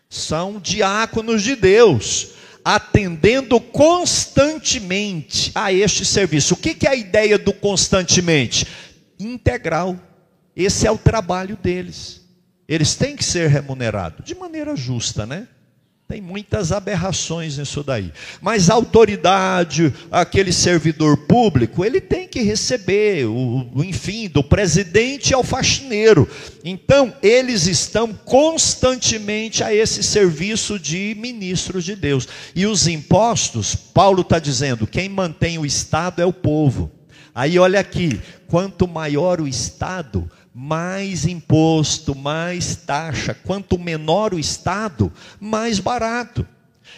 [0.09, 2.29] são diáconos de Deus,
[2.63, 6.53] atendendo constantemente a este serviço.
[6.53, 8.65] O que é a ideia do constantemente?
[9.19, 9.99] Integral.
[10.55, 12.21] Esse é o trabalho deles.
[12.69, 15.47] Eles têm que ser remunerados de maneira justa, né?
[16.09, 18.11] Tem muitas aberrações nisso daí.
[18.41, 25.43] Mas a autoridade, aquele servidor público, ele tem que receber, o, enfim, do presidente ao
[25.43, 26.27] faxineiro.
[26.65, 32.27] Então, eles estão constantemente a esse serviço de ministros de Deus.
[32.55, 36.91] E os impostos, Paulo está dizendo: quem mantém o Estado é o povo.
[37.35, 40.27] Aí olha aqui: quanto maior o Estado,
[40.61, 43.33] mais imposto, mais taxa.
[43.33, 46.45] Quanto menor o Estado, mais barato.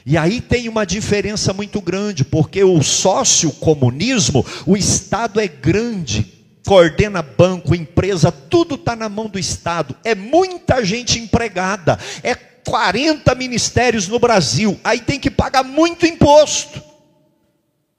[0.03, 6.25] E aí tem uma diferença muito grande, porque o sócio-comunismo, o Estado é grande,
[6.65, 9.95] coordena banco, empresa, tudo está na mão do Estado.
[10.03, 16.81] É muita gente empregada, é 40 ministérios no Brasil, aí tem que pagar muito imposto.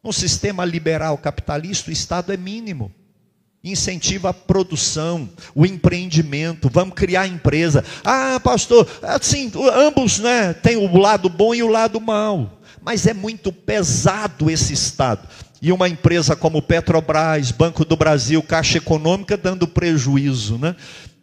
[0.02, 2.92] No sistema liberal capitalista, o Estado é mínimo
[3.64, 7.84] incentiva a produção, o empreendimento, vamos criar empresa.
[8.04, 13.14] Ah, pastor, assim, ambos, né, tem o lado bom e o lado mau, mas é
[13.14, 15.28] muito pesado esse estado.
[15.60, 20.74] E uma empresa como Petrobras, Banco do Brasil, Caixa Econômica dando prejuízo, né?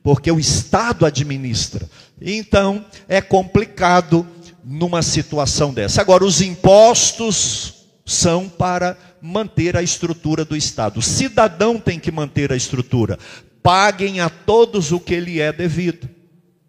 [0.01, 1.85] Porque o Estado administra.
[2.21, 4.25] Então, é complicado
[4.63, 5.99] numa situação dessa.
[5.99, 7.73] Agora, os impostos
[8.05, 10.99] são para manter a estrutura do Estado.
[10.99, 13.17] O cidadão tem que manter a estrutura.
[13.61, 16.09] Paguem a todos o que lhe é devido.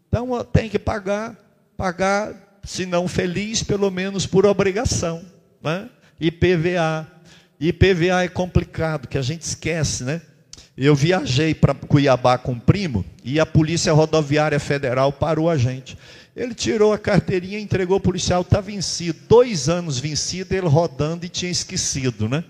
[0.09, 1.37] Então tem que pagar,
[1.77, 5.23] pagar, se não feliz, pelo menos por obrigação.
[5.63, 5.89] Né?
[6.21, 7.07] IPVA.
[7.61, 10.21] IPVA é complicado, que a gente esquece, né?
[10.77, 15.97] Eu viajei para Cuiabá com um primo e a Polícia Rodoviária Federal parou a gente.
[16.35, 19.19] Ele tirou a carteirinha, entregou o policial, está vencido.
[19.29, 22.45] Dois anos vencido, ele rodando e tinha esquecido, né?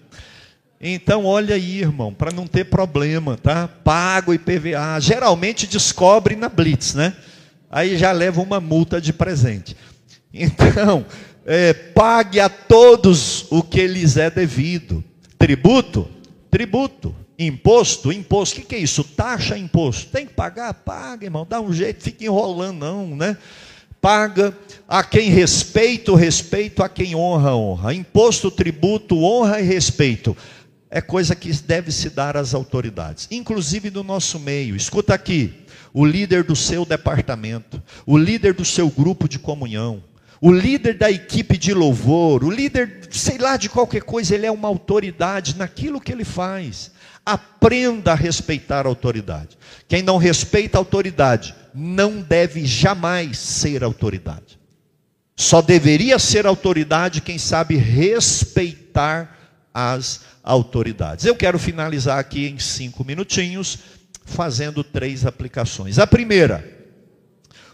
[0.81, 3.69] Então, olha aí, irmão, para não ter problema, tá?
[3.69, 4.99] Pago IPVA.
[5.01, 7.15] Geralmente descobre na Blitz, né?
[7.71, 9.77] Aí já leva uma multa de presente.
[10.33, 11.05] Então,
[11.45, 15.03] é, pague a todos o que lhes é devido.
[15.37, 16.09] Tributo?
[16.51, 17.15] Tributo.
[17.39, 18.13] Imposto?
[18.13, 18.57] Imposto.
[18.57, 19.03] O que, que é isso?
[19.03, 20.11] Taxa, imposto.
[20.11, 20.73] Tem que pagar?
[20.73, 21.47] Paga, irmão.
[21.49, 23.37] Dá um jeito, fica enrolando, não, né?
[24.01, 24.57] Paga,
[24.89, 27.95] a quem respeito, respeito, a quem honra, honra.
[27.95, 30.37] Imposto, tributo, honra e respeito.
[30.91, 34.75] É coisa que deve se dar às autoridades, inclusive do nosso meio.
[34.75, 35.55] Escuta aqui:
[35.93, 40.03] o líder do seu departamento, o líder do seu grupo de comunhão,
[40.41, 44.51] o líder da equipe de louvor, o líder, sei lá, de qualquer coisa, ele é
[44.51, 46.91] uma autoridade naquilo que ele faz.
[47.25, 49.57] Aprenda a respeitar a autoridade.
[49.87, 54.59] Quem não respeita a autoridade não deve jamais ser autoridade.
[55.37, 59.39] Só deveria ser autoridade quem sabe respeitar
[59.73, 61.25] as autoridades.
[61.25, 63.79] Eu quero finalizar aqui em cinco minutinhos,
[64.25, 65.99] fazendo três aplicações.
[65.99, 66.65] A primeira,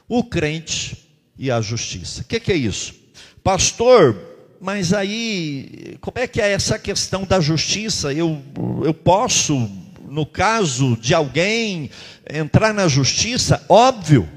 [0.08, 2.22] o crente e a justiça.
[2.22, 2.94] O que, que é isso?
[3.42, 4.16] Pastor,
[4.60, 8.12] mas aí, como é que é essa questão da justiça?
[8.12, 8.42] Eu,
[8.84, 9.68] eu posso
[10.08, 11.90] no caso de alguém
[12.28, 14.28] entrar na justiça, óbvio,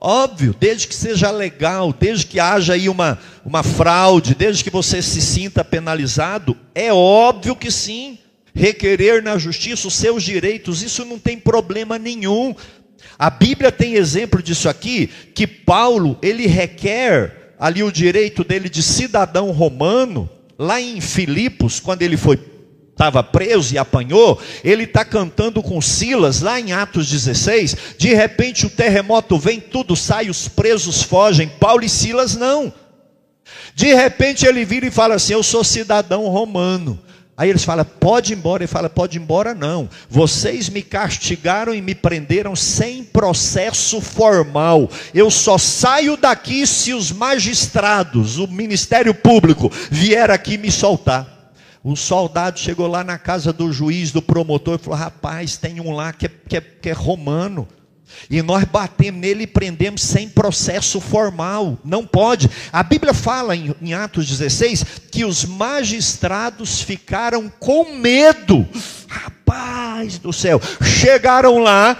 [0.00, 5.02] óbvio, desde que seja legal, desde que haja aí uma, uma fraude, desde que você
[5.02, 8.18] se sinta penalizado, é óbvio que sim,
[8.54, 12.54] requerer na justiça os seus direitos, isso não tem problema nenhum.
[13.18, 18.82] A Bíblia tem exemplo disso aqui, que Paulo, ele requer ali o direito dele de
[18.82, 20.28] cidadão romano,
[20.58, 22.36] lá em Filipos, quando ele foi
[22.98, 27.76] estava preso e apanhou, ele está cantando com Silas, lá em Atos 16.
[27.96, 31.48] De repente o terremoto vem, tudo sai, os presos fogem.
[31.48, 32.72] Paulo e Silas não.
[33.72, 36.98] De repente ele vira e fala assim: Eu sou cidadão romano.
[37.36, 38.64] Aí eles falam, pode ir embora.
[38.64, 39.88] Ele fala, pode ir embora não.
[40.10, 44.90] Vocês me castigaram e me prenderam sem processo formal.
[45.14, 51.37] Eu só saio daqui se os magistrados, o Ministério Público, vier aqui me soltar.
[51.82, 55.92] O soldado chegou lá na casa do juiz, do promotor, e falou: rapaz, tem um
[55.92, 57.68] lá que é, que é, que é romano.
[58.30, 61.78] E nós batemos nele e prendemos sem processo formal.
[61.84, 62.50] Não pode.
[62.72, 68.66] A Bíblia fala em, em, Atos 16 que os magistrados ficaram com medo.
[69.08, 70.60] Rapaz do céu.
[70.82, 71.96] Chegaram lá.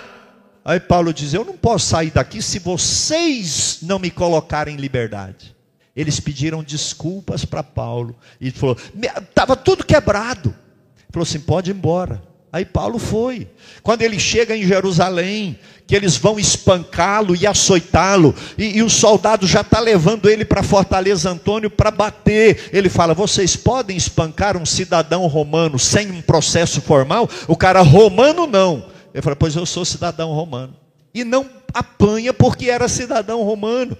[0.64, 5.57] Aí Paulo diz: Eu não posso sair daqui se vocês não me colocarem em liberdade.
[5.98, 8.14] Eles pediram desculpas para Paulo.
[8.40, 8.76] E falou:
[9.18, 10.50] Estava tudo quebrado.
[10.96, 12.22] Ele falou assim: Pode ir embora.
[12.52, 13.48] Aí Paulo foi.
[13.82, 19.44] Quando ele chega em Jerusalém, que eles vão espancá-lo e açoitá-lo, e, e, o soldado
[19.44, 22.70] já está levando ele para Fortaleza Antônio para bater.
[22.72, 27.28] Ele fala: Vocês podem espancar um cidadão romano sem um processo formal?
[27.48, 28.86] O cara romano não.
[29.12, 30.76] Ele fala: Pois eu sou cidadão romano.
[31.12, 33.96] E não apanha porque era cidadão romano.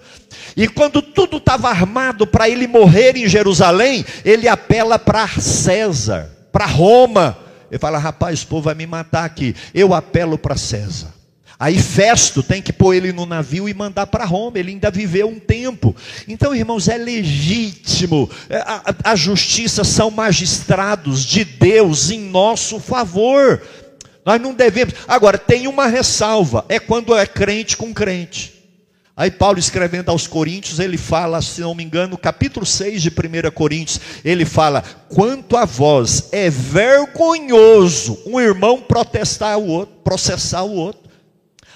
[0.55, 6.65] E quando tudo estava armado para ele morrer em Jerusalém, ele apela para César, para
[6.65, 7.37] Roma.
[7.69, 9.55] Ele fala: rapaz, o povo vai me matar aqui.
[9.73, 11.19] Eu apelo para César.
[11.59, 14.57] Aí Festo tem que pôr ele no navio e mandar para Roma.
[14.57, 15.93] Ele ainda viveu um tempo.
[16.25, 18.29] Então, irmãos, é legítimo.
[18.49, 23.61] É, a, a justiça são magistrados de Deus em nosso favor.
[24.29, 24.93] Nós não devemos.
[25.07, 28.53] Agora, tem uma ressalva: é quando é crente com crente.
[29.17, 33.49] Aí Paulo escrevendo aos Coríntios, ele fala, se não me engano, capítulo 6 de 1
[33.51, 40.75] Coríntios, ele fala: "Quanto a vós é vergonhoso um irmão protestar o outro, processar o
[40.75, 41.09] outro.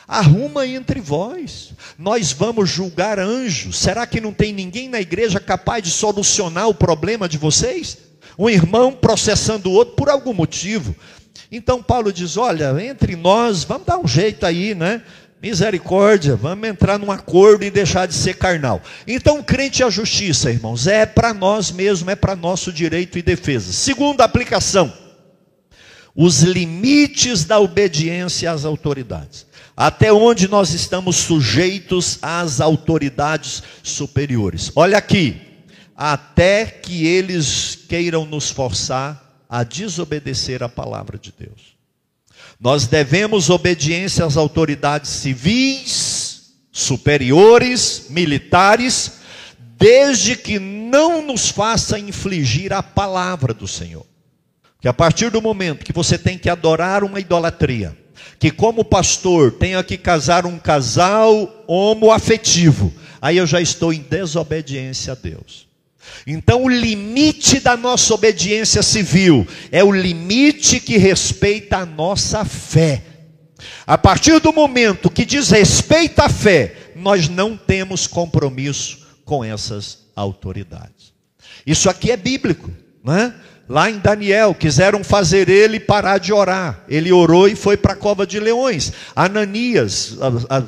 [0.07, 1.71] Arruma entre vós.
[1.97, 3.79] Nós vamos julgar anjos.
[3.79, 7.97] Será que não tem ninguém na igreja capaz de solucionar o problema de vocês?
[8.37, 10.95] Um irmão processando o outro por algum motivo.
[11.51, 15.01] Então Paulo diz: "Olha, entre nós, vamos dar um jeito aí, né?
[15.43, 18.81] Misericórdia, vamos entrar num acordo e deixar de ser carnal.
[19.05, 23.73] Então, crente à justiça, irmãos, é para nós mesmos, é para nosso direito e defesa.
[23.73, 24.93] Segunda aplicação:
[26.15, 29.45] os limites da obediência às autoridades.
[29.75, 34.71] Até onde nós estamos sujeitos às autoridades superiores.
[34.73, 35.41] Olha aqui,
[35.93, 39.22] até que eles queiram nos forçar
[39.53, 41.77] a desobedecer a palavra de Deus.
[42.59, 49.19] Nós devemos obediência às autoridades civis, superiores, militares,
[49.77, 54.07] desde que não nos faça infligir a palavra do Senhor.
[54.81, 57.95] Que a partir do momento que você tem que adorar uma idolatria,
[58.39, 62.91] que como pastor tenha que casar um casal homoafetivo,
[63.21, 65.67] aí eu já estou em desobediência a Deus.
[66.25, 73.03] Então, o limite da nossa obediência civil é o limite que respeita a nossa fé.
[73.85, 79.99] A partir do momento que diz respeito à fé, nós não temos compromisso com essas
[80.15, 81.13] autoridades.
[81.65, 82.69] Isso aqui é bíblico,
[83.03, 83.33] não é?
[83.67, 86.81] Lá em Daniel, quiseram fazer ele parar de orar.
[86.87, 88.91] Ele orou e foi para a cova de leões.
[89.15, 90.17] Ananias,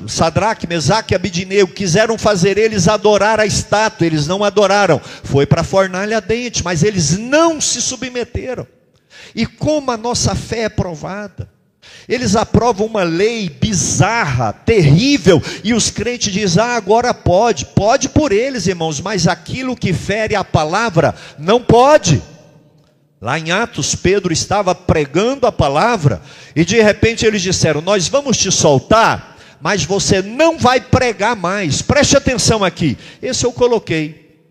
[0.07, 4.07] Sadraque, Mesaque e Abidineu quiseram fazer eles adorar a estátua.
[4.07, 5.01] Eles não adoraram.
[5.23, 8.65] Foi para a fornalha dente, mas eles não se submeteram.
[9.35, 11.49] E como a nossa fé é provada.
[12.07, 17.65] Eles aprovam uma lei bizarra, terrível, e os crentes dizem: ah, agora pode.
[17.65, 22.21] Pode por eles, irmãos, mas aquilo que fere a palavra não pode.
[23.25, 26.21] Lá em Atos, Pedro estava pregando a palavra
[26.55, 31.81] e de repente eles disseram: Nós vamos te soltar, mas você não vai pregar mais.
[31.81, 32.95] Preste atenção aqui.
[33.23, 34.45] Esse eu coloquei.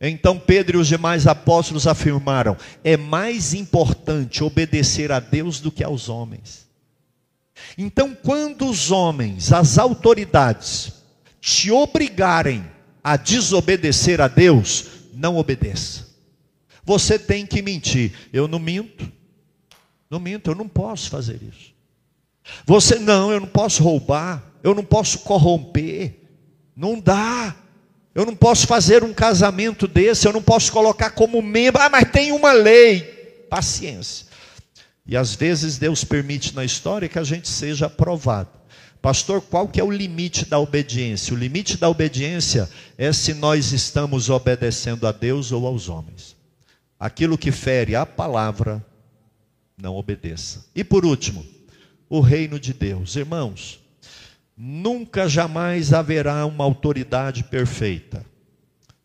[0.00, 5.82] Então Pedro e os demais apóstolos afirmaram: É mais importante obedecer a Deus do que
[5.82, 6.68] aos homens.
[7.76, 10.92] Então, quando os homens, as autoridades,
[11.40, 12.64] te obrigarem
[13.02, 16.09] a desobedecer a Deus, não obedeça.
[16.90, 18.12] Você tem que mentir.
[18.32, 19.08] Eu não minto.
[20.10, 21.72] Não minto, eu não posso fazer isso.
[22.66, 26.16] Você não, eu não posso roubar, eu não posso corromper.
[26.74, 27.54] Não dá.
[28.12, 31.80] Eu não posso fazer um casamento desse, eu não posso colocar como membro.
[31.80, 33.02] Ah, mas tem uma lei.
[33.48, 34.26] Paciência.
[35.06, 38.50] E às vezes Deus permite na história que a gente seja aprovado.
[39.00, 41.34] Pastor, qual que é o limite da obediência?
[41.34, 42.68] O limite da obediência
[42.98, 46.39] é se nós estamos obedecendo a Deus ou aos homens.
[47.00, 48.84] Aquilo que fere a palavra,
[49.80, 50.66] não obedeça.
[50.74, 51.46] E por último,
[52.10, 53.16] o reino de Deus.
[53.16, 53.80] Irmãos,
[54.54, 58.26] nunca jamais haverá uma autoridade perfeita.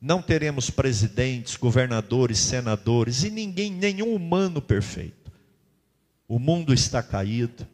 [0.02, 5.32] Não teremos presidentes, governadores, senadores e ninguém, nenhum humano perfeito.
[6.28, 7.66] O mundo está caído.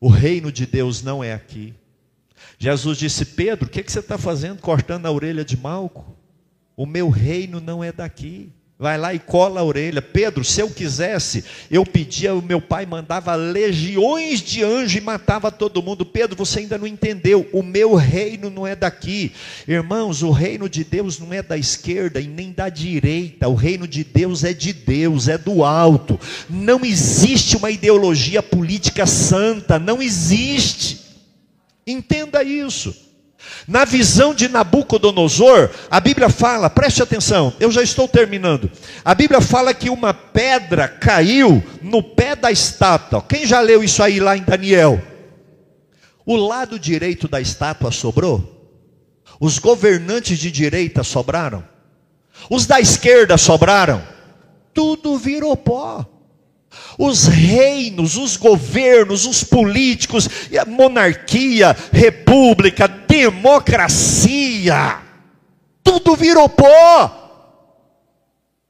[0.00, 1.72] O reino de Deus não é aqui.
[2.58, 6.16] Jesus disse: Pedro, o que, que você está fazendo cortando a orelha de Malco?
[6.76, 8.52] O meu reino não é daqui.
[8.84, 10.02] Vai lá e cola a orelha.
[10.02, 15.50] Pedro, se eu quisesse, eu pedia, o meu pai mandava legiões de anjos e matava
[15.50, 16.04] todo mundo.
[16.04, 17.48] Pedro, você ainda não entendeu.
[17.50, 19.32] O meu reino não é daqui.
[19.66, 23.48] Irmãos, o reino de Deus não é da esquerda e nem da direita.
[23.48, 26.20] O reino de Deus é de Deus, é do alto.
[26.50, 29.78] Não existe uma ideologia política santa.
[29.78, 31.00] Não existe.
[31.86, 33.03] Entenda isso.
[33.66, 38.70] Na visão de Nabucodonosor, a Bíblia fala, preste atenção, eu já estou terminando.
[39.04, 43.22] A Bíblia fala que uma pedra caiu no pé da estátua.
[43.22, 45.00] Quem já leu isso aí lá em Daniel?
[46.26, 48.50] O lado direito da estátua sobrou?
[49.40, 51.64] Os governantes de direita sobraram?
[52.50, 54.02] Os da esquerda sobraram?
[54.72, 56.13] Tudo virou pó
[56.98, 60.28] os reinos, os governos, os políticos,
[60.60, 64.98] a monarquia, república, democracia,
[65.82, 67.23] tudo virou pó.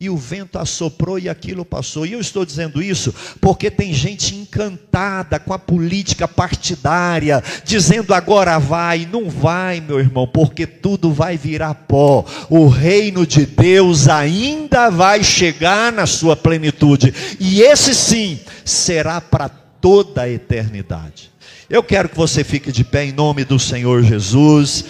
[0.05, 2.05] E o vento assoprou e aquilo passou.
[2.05, 8.59] E eu estou dizendo isso porque tem gente encantada com a política partidária, dizendo agora
[8.59, 9.09] vai.
[9.11, 12.23] Não vai, meu irmão, porque tudo vai virar pó.
[12.51, 17.15] O reino de Deus ainda vai chegar na sua plenitude.
[17.41, 21.31] E esse sim será para toda a eternidade.
[21.71, 24.85] Eu quero que você fique de pé em nome do Senhor Jesus,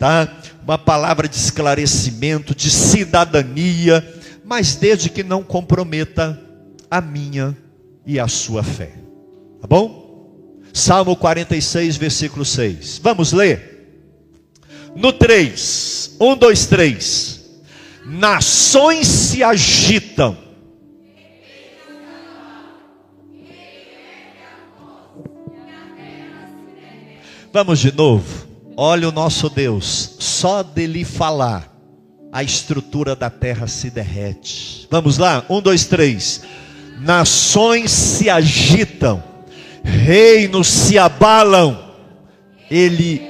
[0.00, 0.26] tá?
[0.64, 4.17] Uma palavra de esclarecimento, de cidadania
[4.48, 6.42] mas desde que não comprometa
[6.90, 7.54] a minha
[8.06, 8.94] e a sua fé.
[9.60, 10.62] Tá bom?
[10.72, 12.98] Salmo 46, versículo 6.
[13.02, 14.00] Vamos ler?
[14.96, 17.40] No 3, 1, 2, 3.
[18.06, 20.38] Nações se agitam.
[27.52, 28.48] Vamos de novo.
[28.74, 31.77] Olha o nosso Deus, só dele falar
[32.38, 34.86] a estrutura da terra se derrete.
[34.88, 35.44] Vamos lá?
[35.50, 36.42] Um, dois, três.
[37.00, 39.20] Nações se agitam,
[39.82, 41.96] reinos se abalam,
[42.70, 43.20] ele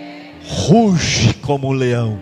[0.46, 2.20] ruge como um leão.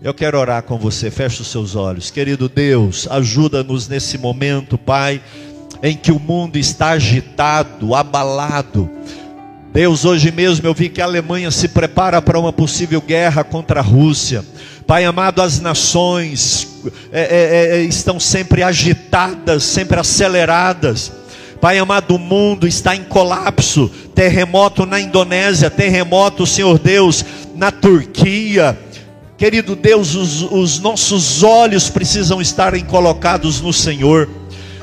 [0.00, 2.12] Eu quero orar com você, feche os seus olhos.
[2.12, 5.20] Querido Deus, ajuda-nos nesse momento, Pai,
[5.82, 8.88] em que o mundo está agitado, abalado
[9.72, 13.80] Deus, hoje mesmo eu vi que a Alemanha se prepara para uma possível guerra contra
[13.80, 14.44] a Rússia.
[14.86, 16.68] Pai amado, as nações
[17.10, 21.10] é, é, é, estão sempre agitadas, sempre aceleradas.
[21.58, 23.90] Pai amado, o mundo está em colapso.
[24.14, 28.78] Terremoto na Indonésia, terremoto, Senhor Deus, na Turquia.
[29.38, 34.28] Querido Deus, os, os nossos olhos precisam estarem colocados no Senhor.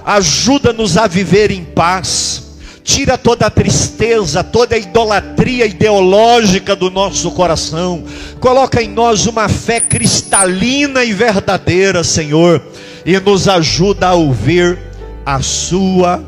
[0.04, 2.49] Ajuda-nos a viver em paz
[2.90, 8.04] tira toda a tristeza, toda a idolatria ideológica do nosso coração,
[8.40, 12.60] coloca em nós uma fé cristalina e verdadeira, Senhor,
[13.06, 14.80] e nos ajuda a ouvir
[15.24, 16.24] a Sua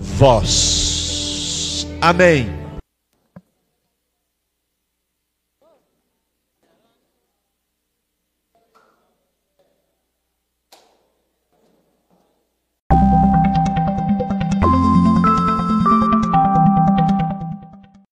[0.00, 1.86] voz.
[2.00, 2.57] Amém.